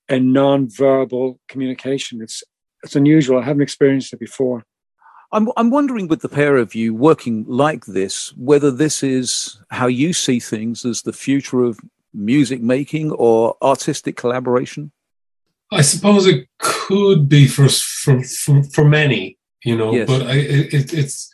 [0.09, 2.23] a non-verbal communication.
[2.23, 2.43] It's
[2.83, 3.39] it's unusual.
[3.39, 4.65] I haven't experienced it before.
[5.33, 9.87] I'm, I'm wondering with the pair of you working like this, whether this is how
[9.87, 11.79] you see things as the future of
[12.13, 14.91] music making or artistic collaboration.
[15.73, 20.07] I suppose it could be for for for, for many, you know, Yes.
[20.09, 21.33] but I, it, it- it's.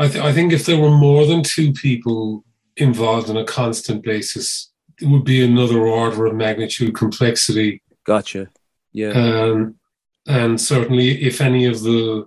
[0.00, 2.44] I, th- I think if there were more than two people
[2.76, 4.70] involved on a constant basis,
[5.00, 7.82] it would be another order of magnitude complexity.
[8.04, 8.46] Gotcha.
[8.92, 9.08] Yeah.
[9.08, 9.74] Um,
[10.28, 12.26] and certainly, if any of the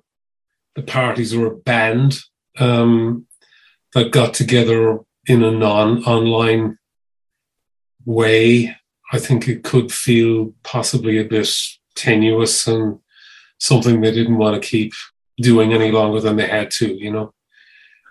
[0.75, 2.17] the parties were a band
[2.59, 3.25] um,
[3.93, 6.77] that got together in a non-online
[8.05, 8.75] way,
[9.11, 11.49] I think it could feel possibly a bit
[11.95, 12.99] tenuous and
[13.59, 14.93] something they didn't want to keep
[15.37, 17.33] doing any longer than they had to, you know.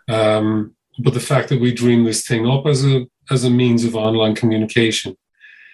[0.09, 3.85] Um, but the fact that we dreamed this thing up as a as a means
[3.85, 5.17] of online communication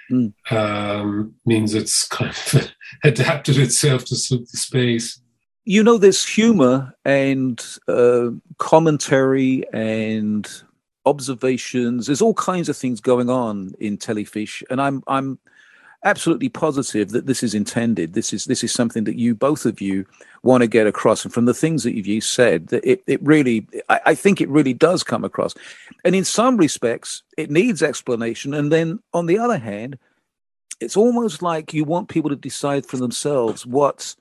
[0.08, 0.32] Mm.
[0.52, 2.70] um, means it's kind of
[3.04, 5.20] adapted itself to suit the space.
[5.64, 10.48] you know, there's humor and uh, commentary and
[11.06, 12.06] observations.
[12.06, 15.38] There's all kinds of things going on in Telefís, and I'm I'm
[16.04, 18.12] absolutely positive that this is intended.
[18.12, 20.06] This is this is something that you both of you
[20.42, 23.22] want to get across, and from the things that you've you said, that it it
[23.22, 25.54] really, I, I think it really does come across.
[26.04, 29.98] And in some respects, it needs explanation, and then on the other hand,
[30.80, 34.14] it's almost like you want people to decide for themselves what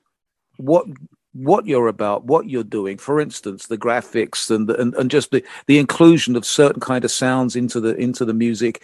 [0.56, 0.86] what
[1.36, 2.98] what you're about, what you're doing.
[2.98, 7.10] For instance, the graphics and and, and just the, the inclusion of certain kind of
[7.10, 8.82] sounds into the into the music.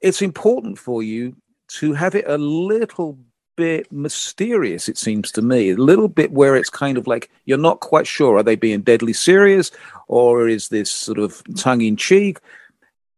[0.00, 1.36] It's important for you
[1.78, 3.18] to have it a little
[3.56, 4.88] bit mysterious.
[4.88, 8.06] It seems to me a little bit where it's kind of like you're not quite
[8.06, 9.70] sure are they being deadly serious
[10.08, 12.38] or is this sort of tongue in cheek.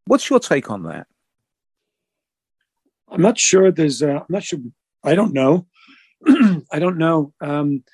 [0.07, 1.07] What's your take on that?
[3.09, 3.71] I'm not sure.
[3.71, 4.03] There's.
[4.03, 4.59] Uh, I'm not sure.
[5.05, 5.67] I don't know.
[6.27, 7.33] I don't know.
[7.41, 7.85] Um,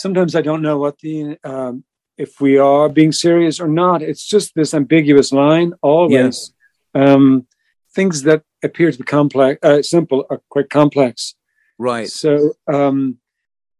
[0.00, 1.84] sometimes I don't know what the um,
[2.16, 4.02] if we are being serious or not.
[4.02, 6.52] It's just this ambiguous line always.
[6.94, 7.46] Um,
[7.92, 11.34] things that appear to be complex, uh, simple, are quite complex.
[11.78, 12.08] Right.
[12.08, 13.18] So um,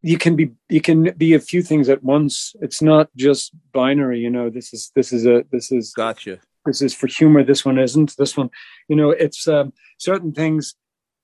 [0.02, 2.54] you can be you can be a few things at once.
[2.60, 4.20] It's not just binary.
[4.20, 6.38] You know, this is this is a this is Gotcha.
[6.64, 7.42] this is for humor.
[7.44, 8.16] This one isn't.
[8.16, 8.50] This one,
[8.88, 10.74] you know, it's um, certain things.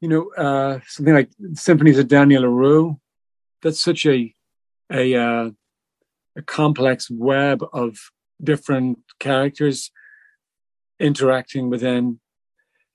[0.01, 3.01] You know, uh, something like symphonies of Danny LaRue.
[3.63, 4.36] That's such a
[4.91, 5.51] a uh,
[6.37, 7.99] a complex web of
[8.43, 9.91] different characters
[11.01, 12.21] interacting within.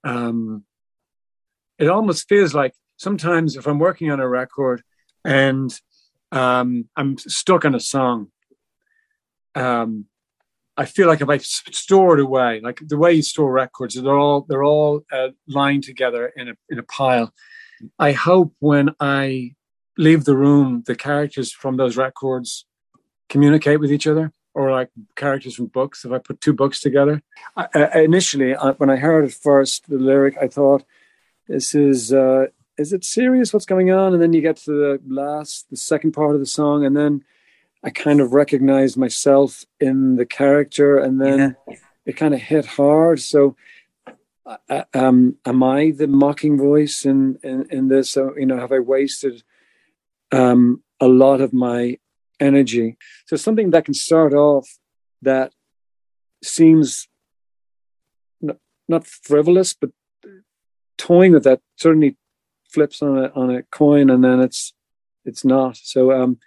[0.04, 0.64] Um,
[1.80, 4.84] it almost feels like sometimes if I'm working on a record
[5.26, 5.74] and
[6.32, 8.28] um, I'm stuck on a song,
[9.56, 10.06] um,
[10.78, 14.18] I feel like if I store it away, like the way you store records, they're
[14.18, 17.34] all they're all uh, lined together in a in a pile.
[18.00, 19.56] I hope when I
[19.98, 22.66] leave the room, the characters from those records
[23.30, 26.06] communicate with each other, or like characters from books.
[26.06, 27.22] If I put two books together,
[27.56, 30.84] I, I, initially I, when I heard it first, the lyric, I thought,
[31.48, 33.54] "This is uh, is it serious?
[33.54, 36.46] What's going on?" And then you get to the last, the second part of the
[36.46, 37.24] song, and then
[37.84, 41.56] I kind of recognized myself in the character, and then
[42.06, 43.20] it kind of hit hard.
[43.22, 43.56] So,
[44.46, 48.12] uh, um, am I the mocking voice in in, in this?
[48.12, 49.44] So, you know, have I wasted
[50.32, 51.98] um, a lot of my
[52.40, 52.98] energy?
[53.26, 54.68] So, something that can start off
[55.22, 55.54] that
[56.44, 57.08] seems
[58.42, 58.58] not,
[58.88, 59.92] not frivolous, but
[60.98, 62.18] toying with that certainly
[62.74, 64.74] flips on a on a coin, and then it's
[65.26, 65.78] it's not.
[65.78, 66.40] So, um,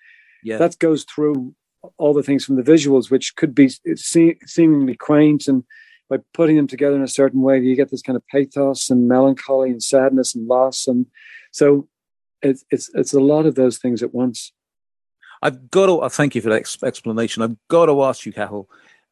[0.42, 0.58] Yeah.
[0.58, 1.54] that goes through
[1.98, 5.64] all the things from the visuals, which could be se- seemingly quaint, and
[6.08, 9.08] by putting them together in a certain way, you get this kind of pathos and
[9.08, 11.06] melancholy and sadness and loss, and
[11.52, 11.88] so
[12.44, 14.52] it's it's it's a lot of those things at once.
[15.42, 15.98] I've got to.
[16.00, 17.42] uh, Thank you for that explanation.
[17.42, 18.68] I've got to ask you, Cathal,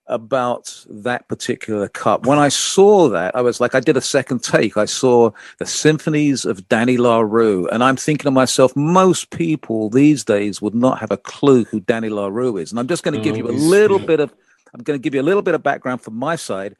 [0.06, 2.26] about that particular cup.
[2.26, 4.76] When I saw that, I was like, I did a second take.
[4.76, 10.24] I saw the symphonies of Danny LaRue, and I'm thinking to myself, most people these
[10.24, 12.72] days would not have a clue who Danny LaRue is.
[12.72, 14.06] And I'm just going to give you a little yeah.
[14.06, 14.34] bit of.
[14.74, 16.76] I'm going to give you a little bit of background from my side.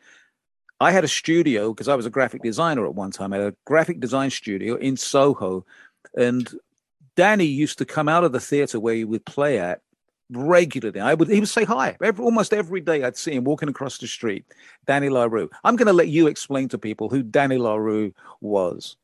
[0.81, 3.33] I had a studio because I was a graphic designer at one time.
[3.33, 5.65] I had a graphic design studio in Soho,
[6.17, 6.49] and
[7.17, 9.81] Danny used to come out of the theater where he would play at
[10.31, 11.01] regularly.
[11.01, 13.03] I would he would say hi every, almost every day.
[13.03, 14.45] I'd see him walking across the street.
[14.87, 15.51] Danny LaRue.
[15.65, 18.97] I'm going to let you explain to people who Danny LaRue was.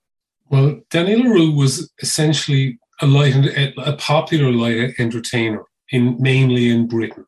[0.51, 7.27] Well, Danny LaRue was essentially a light, a popular light entertainer in mainly in Britain.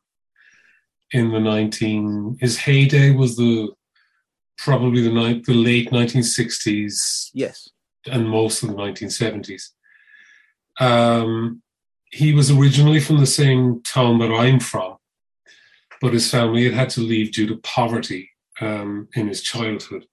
[1.13, 3.69] In the nineteen, his heyday was the
[4.57, 7.69] probably the ni- the late nineteen sixties Yes.
[8.05, 9.71] And most of the nineteen seventies.
[10.79, 11.61] Um,
[12.11, 14.97] he was originally from the same town that I'm from,
[16.01, 20.05] but his family had had to leave due to poverty um, in his childhood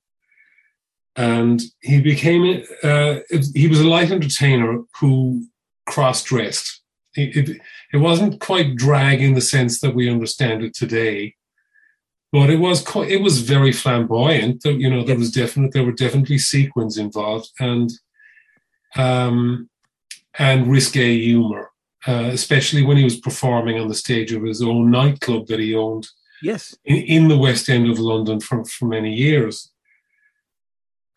[1.18, 3.16] and he became uh,
[3.55, 5.45] he was a light entertainer who
[5.86, 6.80] cross-dressed
[7.16, 7.61] it, it,
[7.93, 11.34] it wasn't quite drag in the sense that we understand it today
[12.33, 15.85] but it was quite, it was very flamboyant There- you know there was definite there
[15.85, 17.91] were definitely sequins involved and
[18.97, 19.68] um
[20.39, 21.70] and risque humor
[22.07, 25.74] uh, especially when he was performing on the stage of his own nightclub that he
[25.74, 26.07] owned
[26.41, 26.76] Yes.
[26.85, 29.72] in, in the West End of London for, for many years.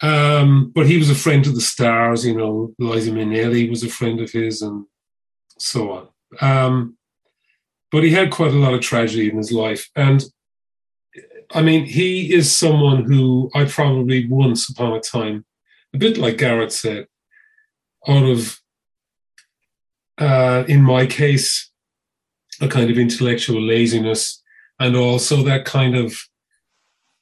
[0.02, 3.90] Um, but he was a friend of the stars, you know, Liza Minnelli was a
[3.90, 4.86] friend of his, and
[5.60, 6.08] so on.
[6.42, 6.98] Um,
[7.92, 9.92] but he had quite a lot of tragedy in his life.
[9.96, 10.24] And
[11.54, 15.46] I mean, he is someone who I probably once upon a time,
[15.94, 17.08] a bit like Garrett said,
[18.08, 18.60] out of,
[20.18, 21.72] uh, in my case,
[22.62, 24.42] a kind of intellectual laziness
[24.82, 26.20] and also that kind of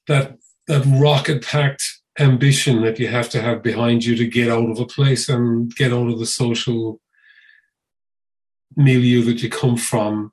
[0.07, 1.83] that that rocket packed
[2.17, 5.73] ambition that you have to have behind you to get out of a place and
[5.75, 6.99] get out of the social
[8.75, 10.31] milieu that you come from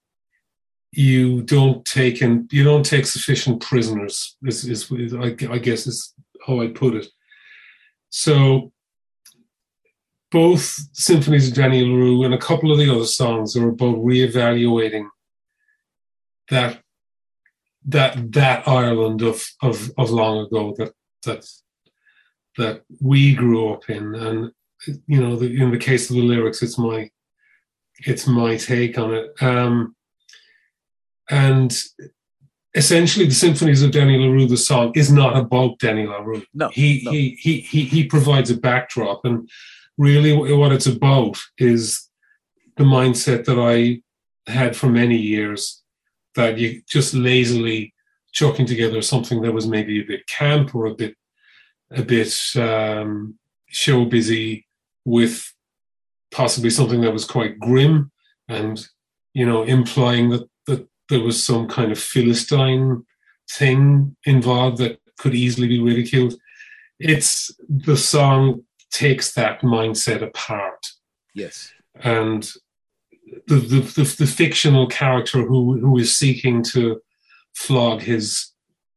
[0.96, 5.86] you don't take and you don't take sufficient prisoners is, is, is I, I guess
[5.86, 6.14] is
[6.46, 7.06] how i put it
[8.10, 8.72] so
[10.30, 15.08] both symphonies of Danny LaRue and a couple of the other songs are about reevaluating
[16.50, 16.80] that
[17.86, 20.92] that that Ireland of of of long ago that
[21.24, 21.46] that
[22.56, 24.52] that we grew up in, and
[25.06, 27.10] you know, the, in the case of the lyrics, it's my
[28.00, 29.42] it's my take on it.
[29.42, 29.94] Um,
[31.30, 31.76] and
[32.74, 36.42] essentially, the symphonies of Danny LaRue, the song, is not about Danny LaRue.
[36.54, 37.10] No, he no.
[37.10, 39.48] he he he he provides a backdrop, and
[39.98, 42.08] really, what it's about is
[42.76, 44.02] the mindset that I
[44.50, 45.82] had for many years
[46.34, 47.94] that you just lazily
[48.32, 51.16] chucking together something that was maybe a bit camp or a bit
[51.90, 54.66] a bit um, show busy
[55.04, 55.52] with
[56.30, 58.10] possibly something that was quite grim
[58.48, 58.86] and
[59.32, 60.48] you know implying that that
[61.08, 63.04] there was some kind of philistine
[63.50, 66.34] thing involved that could easily be ridiculed
[66.98, 70.86] it's the song takes that mindset apart
[71.34, 71.72] Yes.
[72.00, 72.50] and
[73.46, 77.00] the the, the, the fictional character who who is seeking to
[77.54, 78.52] flog his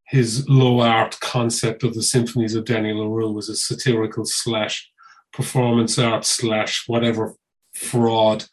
[0.07, 4.89] his low art concept of the symphonies of Danny LaRue was a satirical slash
[5.31, 7.35] performance art slash whatever
[7.73, 8.45] fraud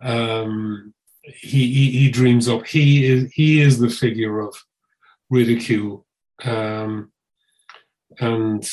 [0.00, 0.94] um,
[1.34, 2.66] he, he he dreams up.
[2.66, 4.54] He is he is the figure of
[5.30, 6.06] ridicule,
[6.44, 7.10] um,
[8.20, 8.68] and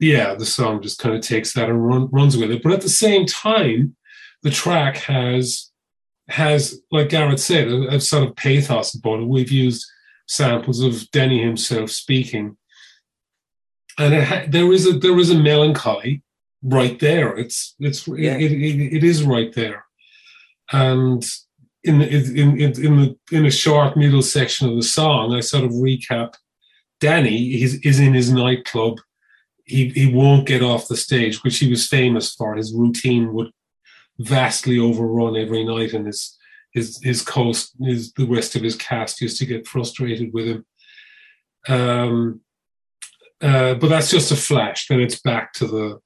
[0.00, 2.62] yeah, the song just kind of takes that and run, runs with it.
[2.62, 3.94] But at the same time,
[4.42, 5.70] the track has
[6.28, 9.28] has like Garrett said a, a sort of pathos about it.
[9.28, 9.86] We've used
[10.26, 12.56] samples of Denny himself speaking,
[13.98, 16.22] and it ha- there is a there is a melancholy
[16.62, 17.36] right there.
[17.36, 18.36] It's it's Yeah.
[18.38, 19.84] it, it, it is right there,
[20.72, 21.24] and
[21.84, 25.64] in in in in the in a short middle section of the song, I sort
[25.64, 26.34] of recap.
[27.00, 28.98] Danny is is in his nightclub.
[29.64, 32.54] He he won't get off the stage, which he was famous for.
[32.54, 33.50] His routine would
[34.18, 36.38] vastly overrun every night, and his
[36.72, 40.66] his his coast his the rest of his cast used to get frustrated with him.
[41.68, 42.40] Um,
[43.40, 44.86] uh, but that's just a flash.
[44.86, 46.00] Then it's back to the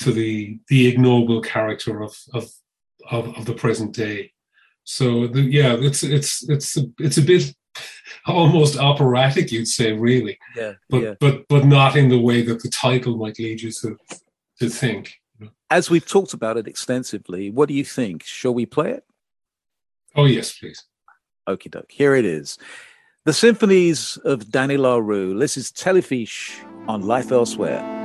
[0.00, 2.50] to the the ignoble character of of
[3.10, 4.32] of, of the present day.
[4.84, 7.54] So the, yeah, it's it's it's a, it's a bit
[8.26, 10.72] almost operatic, you'd say, really, Yeah.
[10.90, 11.14] but yeah.
[11.20, 13.96] but but not in the way that the title might lead you to
[14.60, 15.20] to think.
[15.70, 18.24] As we've talked about it extensively, what do you think?
[18.24, 19.04] Shall we play it?
[20.14, 20.84] Oh yes, please.
[21.48, 21.90] Okie doke.
[21.90, 22.58] Here it is.
[23.24, 25.38] The Symphonies of Danny LaRue.
[25.38, 26.52] This is Telefís
[26.88, 28.01] on Life Elsewhere.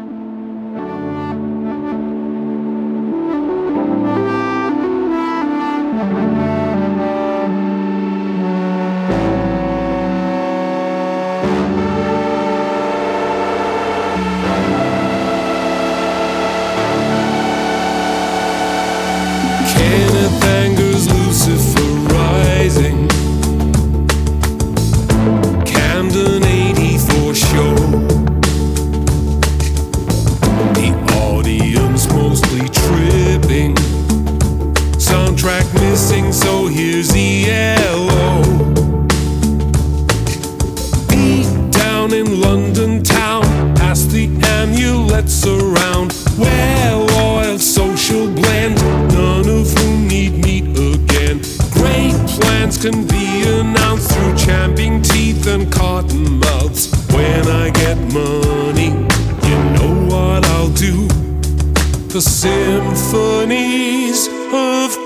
[62.17, 64.96] The symphonies of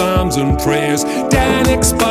[0.00, 1.04] psalms and prayers.
[1.28, 2.09] Dan expired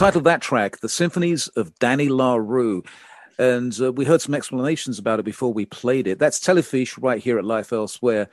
[0.00, 2.82] title of that track, The Symphonies of Danny LaRue.
[3.38, 6.18] And uh, we heard some explanations about it before we played it.
[6.18, 8.30] That's Telefís right here at Life Elsewhere.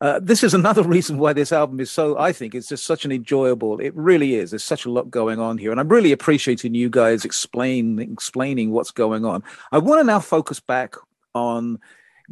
[0.00, 3.04] Uh, this is another reason why this album is so, I think, it's just such
[3.04, 4.52] an enjoyable, it really is.
[4.52, 5.70] There's such a lot going on here.
[5.70, 9.42] And I'm really appreciating you guys explain, explaining what's going on.
[9.72, 10.94] I want to now focus back
[11.34, 11.78] on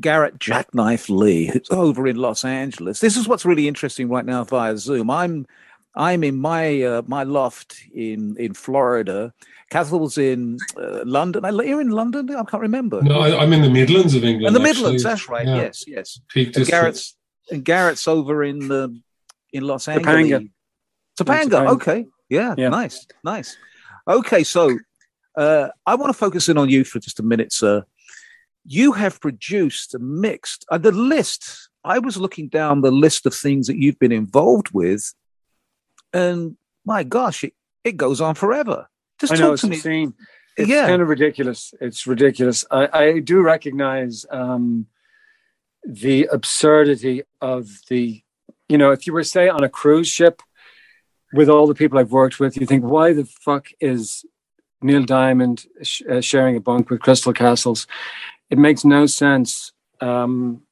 [0.01, 3.01] Garrett Jackknife Lee, who's over in Los Angeles.
[3.01, 5.11] This is what's really interesting right now via Zoom.
[5.11, 5.47] I'm
[5.97, 9.33] I'm in my uh, my loft in in Florida.
[9.71, 11.45] Cathal's in uh, London.
[11.45, 12.31] Are in London?
[12.31, 13.03] I can't remember.
[13.03, 14.47] No, I, I'm in the Midlands of England.
[14.47, 14.83] And the actually.
[14.83, 15.47] Midlands, that's right.
[15.47, 15.57] Yeah.
[15.57, 16.21] Yes, yes.
[16.29, 16.71] Peak And District.
[16.71, 17.17] Garrett's
[17.51, 19.01] and Garrett's over in the
[19.53, 20.07] in Los Angeles.
[20.07, 20.51] Topanga.
[21.19, 21.49] Topanga.
[21.49, 21.69] Topanga.
[21.71, 22.07] Okay.
[22.29, 22.69] Yeah, Yeah.
[22.69, 23.07] Nice.
[23.23, 23.57] Nice.
[24.09, 24.45] Okay.
[24.45, 24.77] So
[25.37, 27.85] uh, I want to focus in on you for just a minute, sir.
[28.67, 31.69] You have produced a mixed uh, the list.
[31.85, 35.13] I was looking down the list of things that you've been involved with,
[36.15, 36.57] and
[36.87, 37.53] my gosh, it,
[37.85, 38.89] it goes on forever.
[39.21, 39.77] Just I talk know to it's me.
[39.77, 40.15] insane.
[40.57, 40.87] It's Yeah.
[40.87, 41.75] kind of ridiculous.
[41.81, 42.65] It's ridiculous.
[42.71, 44.87] I, I do recognize um,
[45.85, 48.23] the absurdity of the,
[48.69, 50.41] you know, if you were say on a cruise ship
[51.33, 54.25] with all the people I've worked with, you think, why the fuck is
[54.81, 57.87] Neil Diamond sh- uh, sharing a bunk with Crystal Castles?
[58.51, 59.73] It makes no sense.
[60.01, 60.63] Um,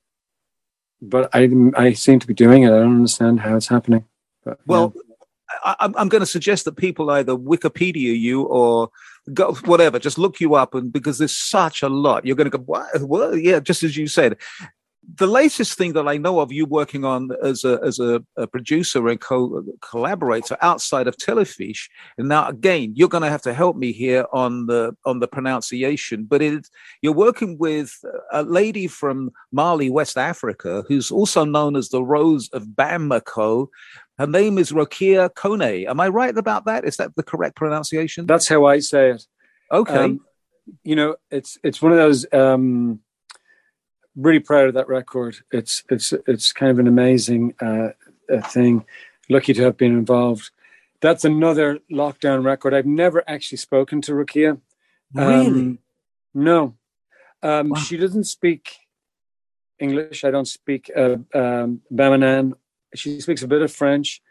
[1.00, 2.68] but I, I seem to be doing it.
[2.68, 4.04] I don't understand how it's happening.
[4.44, 4.94] But, Well,
[5.64, 8.90] I, I'm, I'm going to suggest that people either Wikipedia you or
[9.32, 12.56] go whatever, just look you up, and because there's such a lot, you're going to
[12.56, 13.02] go, what?
[13.02, 13.42] what?
[13.42, 14.36] Yeah, just as you said.
[15.16, 18.46] The latest thing that I know of you working on as a as a, a
[18.46, 21.88] producer and co collaborator outside of Telefís.
[22.18, 25.26] and now again you're going to have to help me here on the on the
[25.26, 26.24] pronunciation.
[26.24, 26.68] But it
[27.00, 27.92] you're working with
[28.32, 33.68] a lady from Mali, West Africa, who's also known as the Rose of Bamako.
[34.18, 35.86] Her name is Rokia Kone.
[35.88, 36.84] Am I right about that?
[36.84, 38.26] Is that the correct pronunciation?
[38.26, 39.26] That's how I say it.
[39.72, 40.04] Okay.
[40.04, 40.20] Um,
[40.84, 42.24] you know, it's it's one of those.
[42.32, 43.00] Um,
[44.16, 45.36] really proud of that record.
[45.50, 47.90] It's it's it's kind of an amazing uh,
[48.48, 48.84] thing.
[49.28, 50.50] Lucky to have been involved.
[51.00, 52.74] That's another lockdown record.
[52.74, 54.60] I've never actually spoken to Rokia.
[55.14, 55.78] Really?
[56.34, 56.74] no,
[57.42, 58.76] um, she doesn't speak
[59.78, 60.24] English.
[60.24, 62.52] I don't speak uh, um, Bamanan.
[62.94, 64.22] She speaks a bit of French.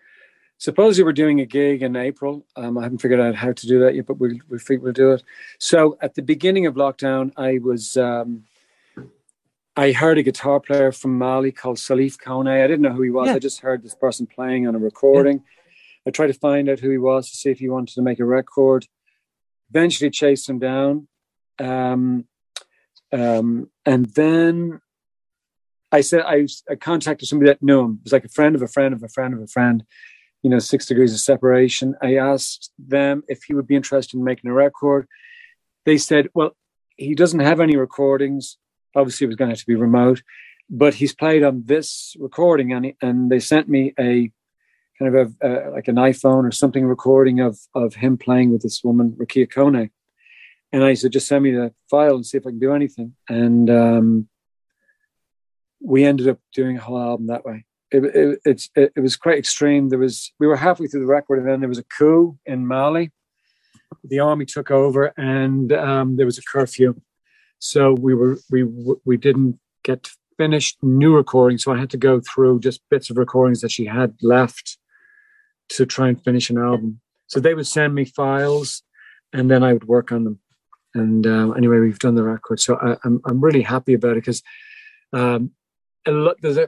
[0.57, 2.45] Supposedly we're doing a gig in April.
[2.55, 4.93] Um, I haven't figured out how to do that yet, but we'll we figure we'll
[4.93, 5.23] do it.
[5.57, 8.43] So at the beginning of lockdown, I was um,
[9.75, 12.49] I heard a guitar player from Mali called Salif Kone.
[12.49, 13.27] I didn't know who he was.
[13.27, 13.35] Yeah.
[13.35, 15.43] I just heard this person playing on a recording.
[16.05, 18.19] I tried to find out who he was to see if he wanted to make
[18.19, 18.85] a record.
[19.69, 21.07] Eventually chased him down.
[21.59, 22.25] Um,
[23.13, 24.81] um, and then
[25.91, 27.99] I said, I, I contacted somebody that knew him.
[28.01, 29.85] It was like a friend of a friend of a friend of a friend,
[30.41, 31.95] you know, six degrees of separation.
[32.01, 35.07] I asked them if he would be interested in making a record.
[35.85, 36.55] They said, well,
[36.97, 38.57] he doesn't have any recordings.
[38.95, 40.21] Obviously, it was going to have to be remote,
[40.69, 44.31] but he's played on this recording, and, he, and they sent me a
[44.99, 48.83] kind of a, like an iPhone or something recording of of him playing with this
[48.83, 49.89] woman, Rokia Kone.
[50.73, 53.13] And I said, just send me the file and see if I can do anything.
[53.27, 54.29] And um,
[55.81, 57.65] we ended up doing a whole album that way.
[57.91, 59.89] It, it, it's it, it was quite extreme.
[59.89, 62.65] There was we were halfway through the record, and then there was a coup in
[62.65, 63.11] Mali.
[64.05, 66.95] The army took over, and um, there was a curfew.
[67.61, 68.59] So we were we
[69.09, 69.53] we didn't
[69.83, 71.63] get finished new recordings.
[71.63, 74.77] So I had to go through just bits of recordings that she had left
[75.75, 76.99] to try and finish an album.
[77.27, 78.83] So they would send me files,
[79.31, 80.39] and then I would work on them.
[80.93, 82.59] And um, anyway, we've done the record.
[82.59, 84.43] So I, I'm I'm really happy about it because
[85.13, 85.51] Um,
[86.05, 86.67] a lot, there's a,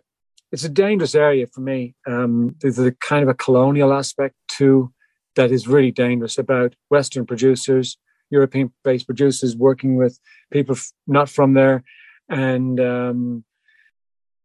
[0.51, 1.95] it's a dangerous area for me.
[2.05, 4.91] Um, there's a kind of a colonial aspect too
[5.35, 7.97] that is really dangerous about Western producers,
[8.29, 10.19] European-based producers working with
[10.51, 10.75] people
[11.07, 11.83] not from there,
[12.29, 13.43] and um,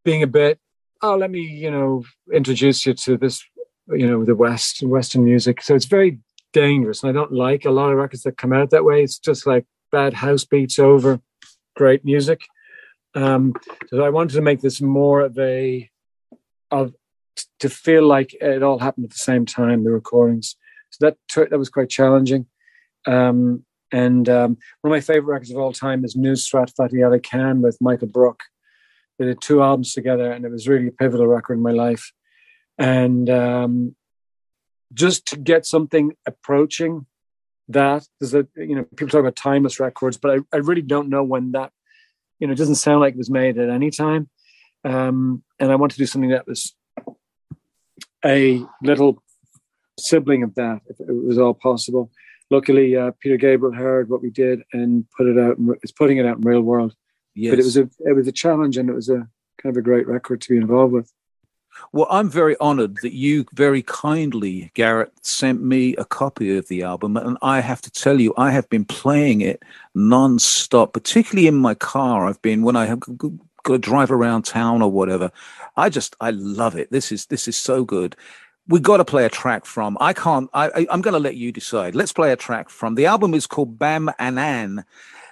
[0.04, 0.58] being a bit.
[1.00, 3.44] Oh, let me you know introduce you to this,
[3.88, 5.62] you know, the West Western music.
[5.62, 6.20] So it's very
[6.52, 9.02] dangerous, and I don't like a lot of records that come out that way.
[9.02, 11.20] It's just like bad house beats over
[11.76, 12.42] great music.
[13.14, 13.54] Um,
[13.88, 15.88] so I wanted to make this more of a
[16.70, 16.92] of
[17.60, 20.56] to feel like it all happened at the same time, the recordings.
[20.90, 22.46] So that that was quite challenging.
[23.06, 27.20] Um, and um, one of my favorite records of all time is Nusrat Fateh Ali
[27.20, 28.42] Khan with Michael Brook.
[29.18, 32.12] They did two albums together, and it was really a pivotal record in my life.
[32.78, 33.96] And um,
[34.92, 37.06] just to get something approaching
[37.68, 41.08] that, there's a you know people talk about timeless records, but I, I really don't
[41.08, 41.72] know when that
[42.38, 44.28] you know it doesn't sound like it was made at any time.
[44.84, 46.74] Um, and I want to do something that was
[48.24, 49.22] a little
[49.98, 52.10] sibling of that, if it was all possible.
[52.50, 55.56] Luckily, uh, Peter Gabriel heard what we did and put it out.
[55.82, 56.94] It's putting it out in real world.
[57.34, 57.52] Yes.
[57.52, 59.28] But it was a it was a challenge, and it was a
[59.62, 61.12] kind of a great record to be involved with.
[61.92, 66.82] Well, I'm very honored that you very kindly, Garrett, sent me a copy of the
[66.82, 67.16] album.
[67.16, 69.62] And I have to tell you, I have been playing it
[69.94, 72.26] non-stop, particularly in my car.
[72.26, 73.32] I've been, when I have got
[73.64, 75.30] to drive around town or whatever,
[75.76, 76.90] I just, I love it.
[76.90, 78.16] This is, this is so good.
[78.68, 81.36] We got to play a track from, I can't, I, I, I'm going to let
[81.36, 81.94] you decide.
[81.94, 84.84] Let's play a track from, the album is called Bamanan.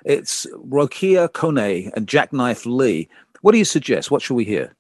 [0.05, 3.09] It's Rokia Kone and Jackknife Lee.
[3.43, 4.11] What do you suggest?
[4.11, 4.75] What should we hear?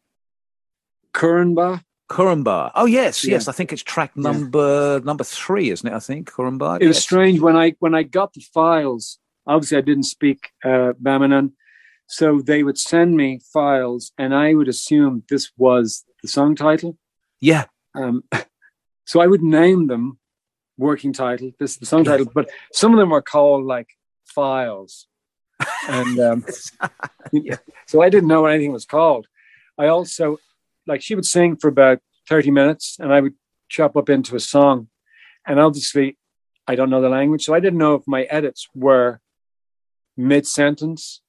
[1.12, 1.82] Kurumba.
[2.08, 2.70] Kurumba.
[2.74, 3.32] Oh yes, Yeah.
[3.32, 3.48] yes.
[3.48, 5.92] I think it's track number number three, isn't it?
[5.92, 6.78] I think Kurumba.
[6.80, 9.18] It was strange when I when I got the files.
[9.46, 11.52] Obviously, I didn't speak uh, Bamanan,
[12.06, 16.96] so they would send me files, and I would assume this was the song title.
[17.40, 17.64] Yeah.
[17.96, 18.24] Um,
[19.04, 20.18] so I would name them
[20.78, 21.52] working title.
[21.58, 23.88] This is the song title, but some of them were called like
[24.24, 25.06] files,
[25.88, 26.44] and um,
[27.86, 29.26] so I didn't know what anything was called.
[29.78, 30.38] I also
[30.86, 33.34] like she would sing for about thirty minutes, and I would
[33.68, 34.88] chop up into a song,
[35.46, 36.18] and obviously
[36.68, 39.20] I don't know the language, so I didn't know if my edits were
[40.16, 41.22] mid sentence.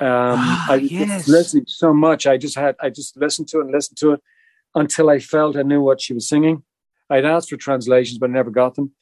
[0.00, 1.28] Um, I was yes.
[1.28, 2.26] listening so much.
[2.26, 4.20] I just had I just listened to it and listened to it
[4.74, 6.62] until I felt I knew what she was singing.
[7.10, 8.92] I'd asked for translations, but I never got them.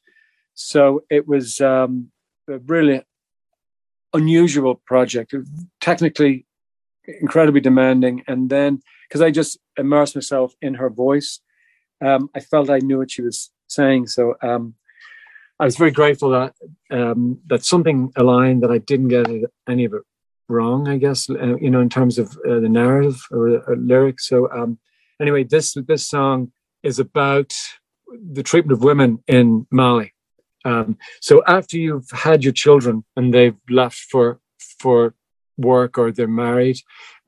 [0.54, 2.10] So it was um,
[2.48, 3.02] a really
[4.12, 5.34] unusual project,
[5.80, 6.46] technically
[7.20, 8.24] incredibly demanding.
[8.26, 11.40] And then, because I just immersed myself in her voice,
[12.04, 14.08] um, I felt I knew what she was saying.
[14.08, 14.74] So um,
[15.58, 16.54] I was very grateful that
[16.90, 19.26] um, that something aligned that I didn't get
[19.68, 20.02] any of it
[20.48, 20.88] wrong.
[20.88, 24.26] I guess uh, you know in terms of uh, the narrative or the uh, lyrics.
[24.26, 24.78] So um,
[25.20, 26.52] anyway, this this song
[26.82, 27.52] is about
[28.32, 30.12] the treatment of women in Mali.
[30.64, 34.40] Um, so after you've had your children and they've left for
[34.78, 35.14] for
[35.56, 36.78] work or they're married,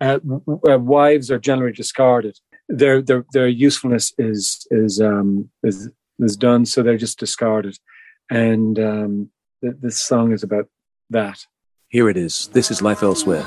[0.01, 2.39] uh, w- uh, wives are generally discarded.
[2.69, 7.79] Their their their usefulness is is um, is is done, so they're just discarded.
[8.31, 9.31] And um,
[9.63, 10.69] th- this song is about
[11.11, 11.47] that.
[11.89, 12.49] Here it is.
[12.49, 13.45] This is Life Elsewhere.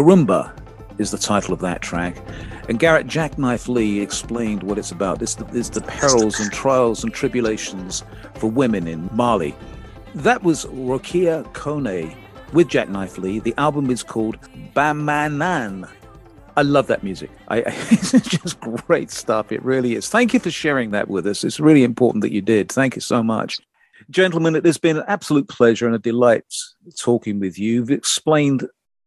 [0.00, 0.50] Karumba
[0.98, 2.16] is the title of that track.
[2.70, 5.20] And Garrett Jackknife Lee explained what it's about.
[5.20, 8.02] It's the, it's the perils and trials and tribulations
[8.36, 9.54] for women in Mali.
[10.14, 12.16] That was Rokia Kone
[12.54, 13.40] with Jackknife Lee.
[13.40, 14.40] The album is called
[14.74, 15.86] Bamanan.
[16.56, 17.30] I love that music.
[17.48, 19.52] I, it's just great stuff.
[19.52, 20.08] It really is.
[20.08, 21.44] Thank you for sharing that with us.
[21.44, 22.72] It's really important that you did.
[22.72, 23.58] Thank you so much.
[24.08, 26.46] Gentlemen, it has been an absolute pleasure and a delight
[26.98, 27.74] talking with you.
[27.74, 28.66] You've explained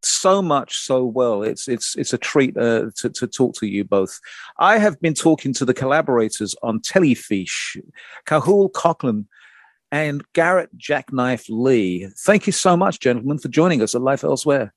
[0.09, 1.43] so much so well.
[1.43, 4.19] It's it's it's a treat uh, to to talk to you both.
[4.57, 7.77] I have been talking to the collaborators on Telefís,
[8.25, 9.25] Cathal Coughlan
[9.91, 12.09] and Garrett Jackknife Lee.
[12.25, 14.73] Thank you so much, gentlemen, for joining us at Life Elsewhere.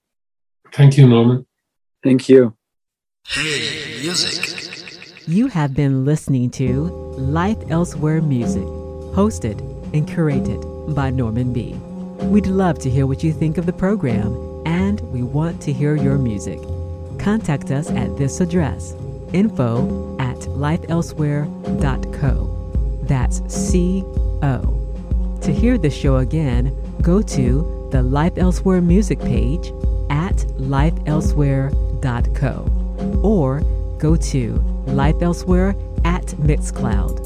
[0.72, 1.46] Thank you, Norman.
[2.04, 2.54] Thank you.
[3.26, 4.70] Hey, music.
[5.26, 6.84] You have been listening to
[7.16, 8.62] Life Elsewhere Music,
[9.16, 9.58] hosted
[9.92, 11.72] and curated by Norman B.
[12.26, 14.32] We'd love to hear what you think of the program,
[14.66, 16.60] and we want to hear your music.
[17.18, 18.94] Contact us at this address
[19.32, 23.00] info at lifeelsewhere.co.
[23.04, 24.02] That's C
[24.42, 24.82] O.
[25.42, 29.68] To hear the show again, go to the Life Elsewhere music page
[30.10, 33.62] at lifeelsewhere.co or
[33.98, 34.54] go to
[34.86, 37.25] Life Elsewhere at Mixcloud.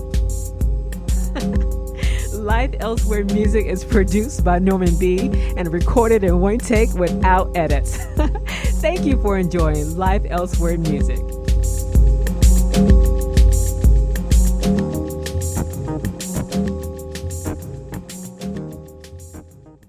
[2.51, 7.97] Life Elsewhere music is produced by Norman B and recorded in one take without edits.
[8.81, 11.21] Thank you for enjoying Life Elsewhere music.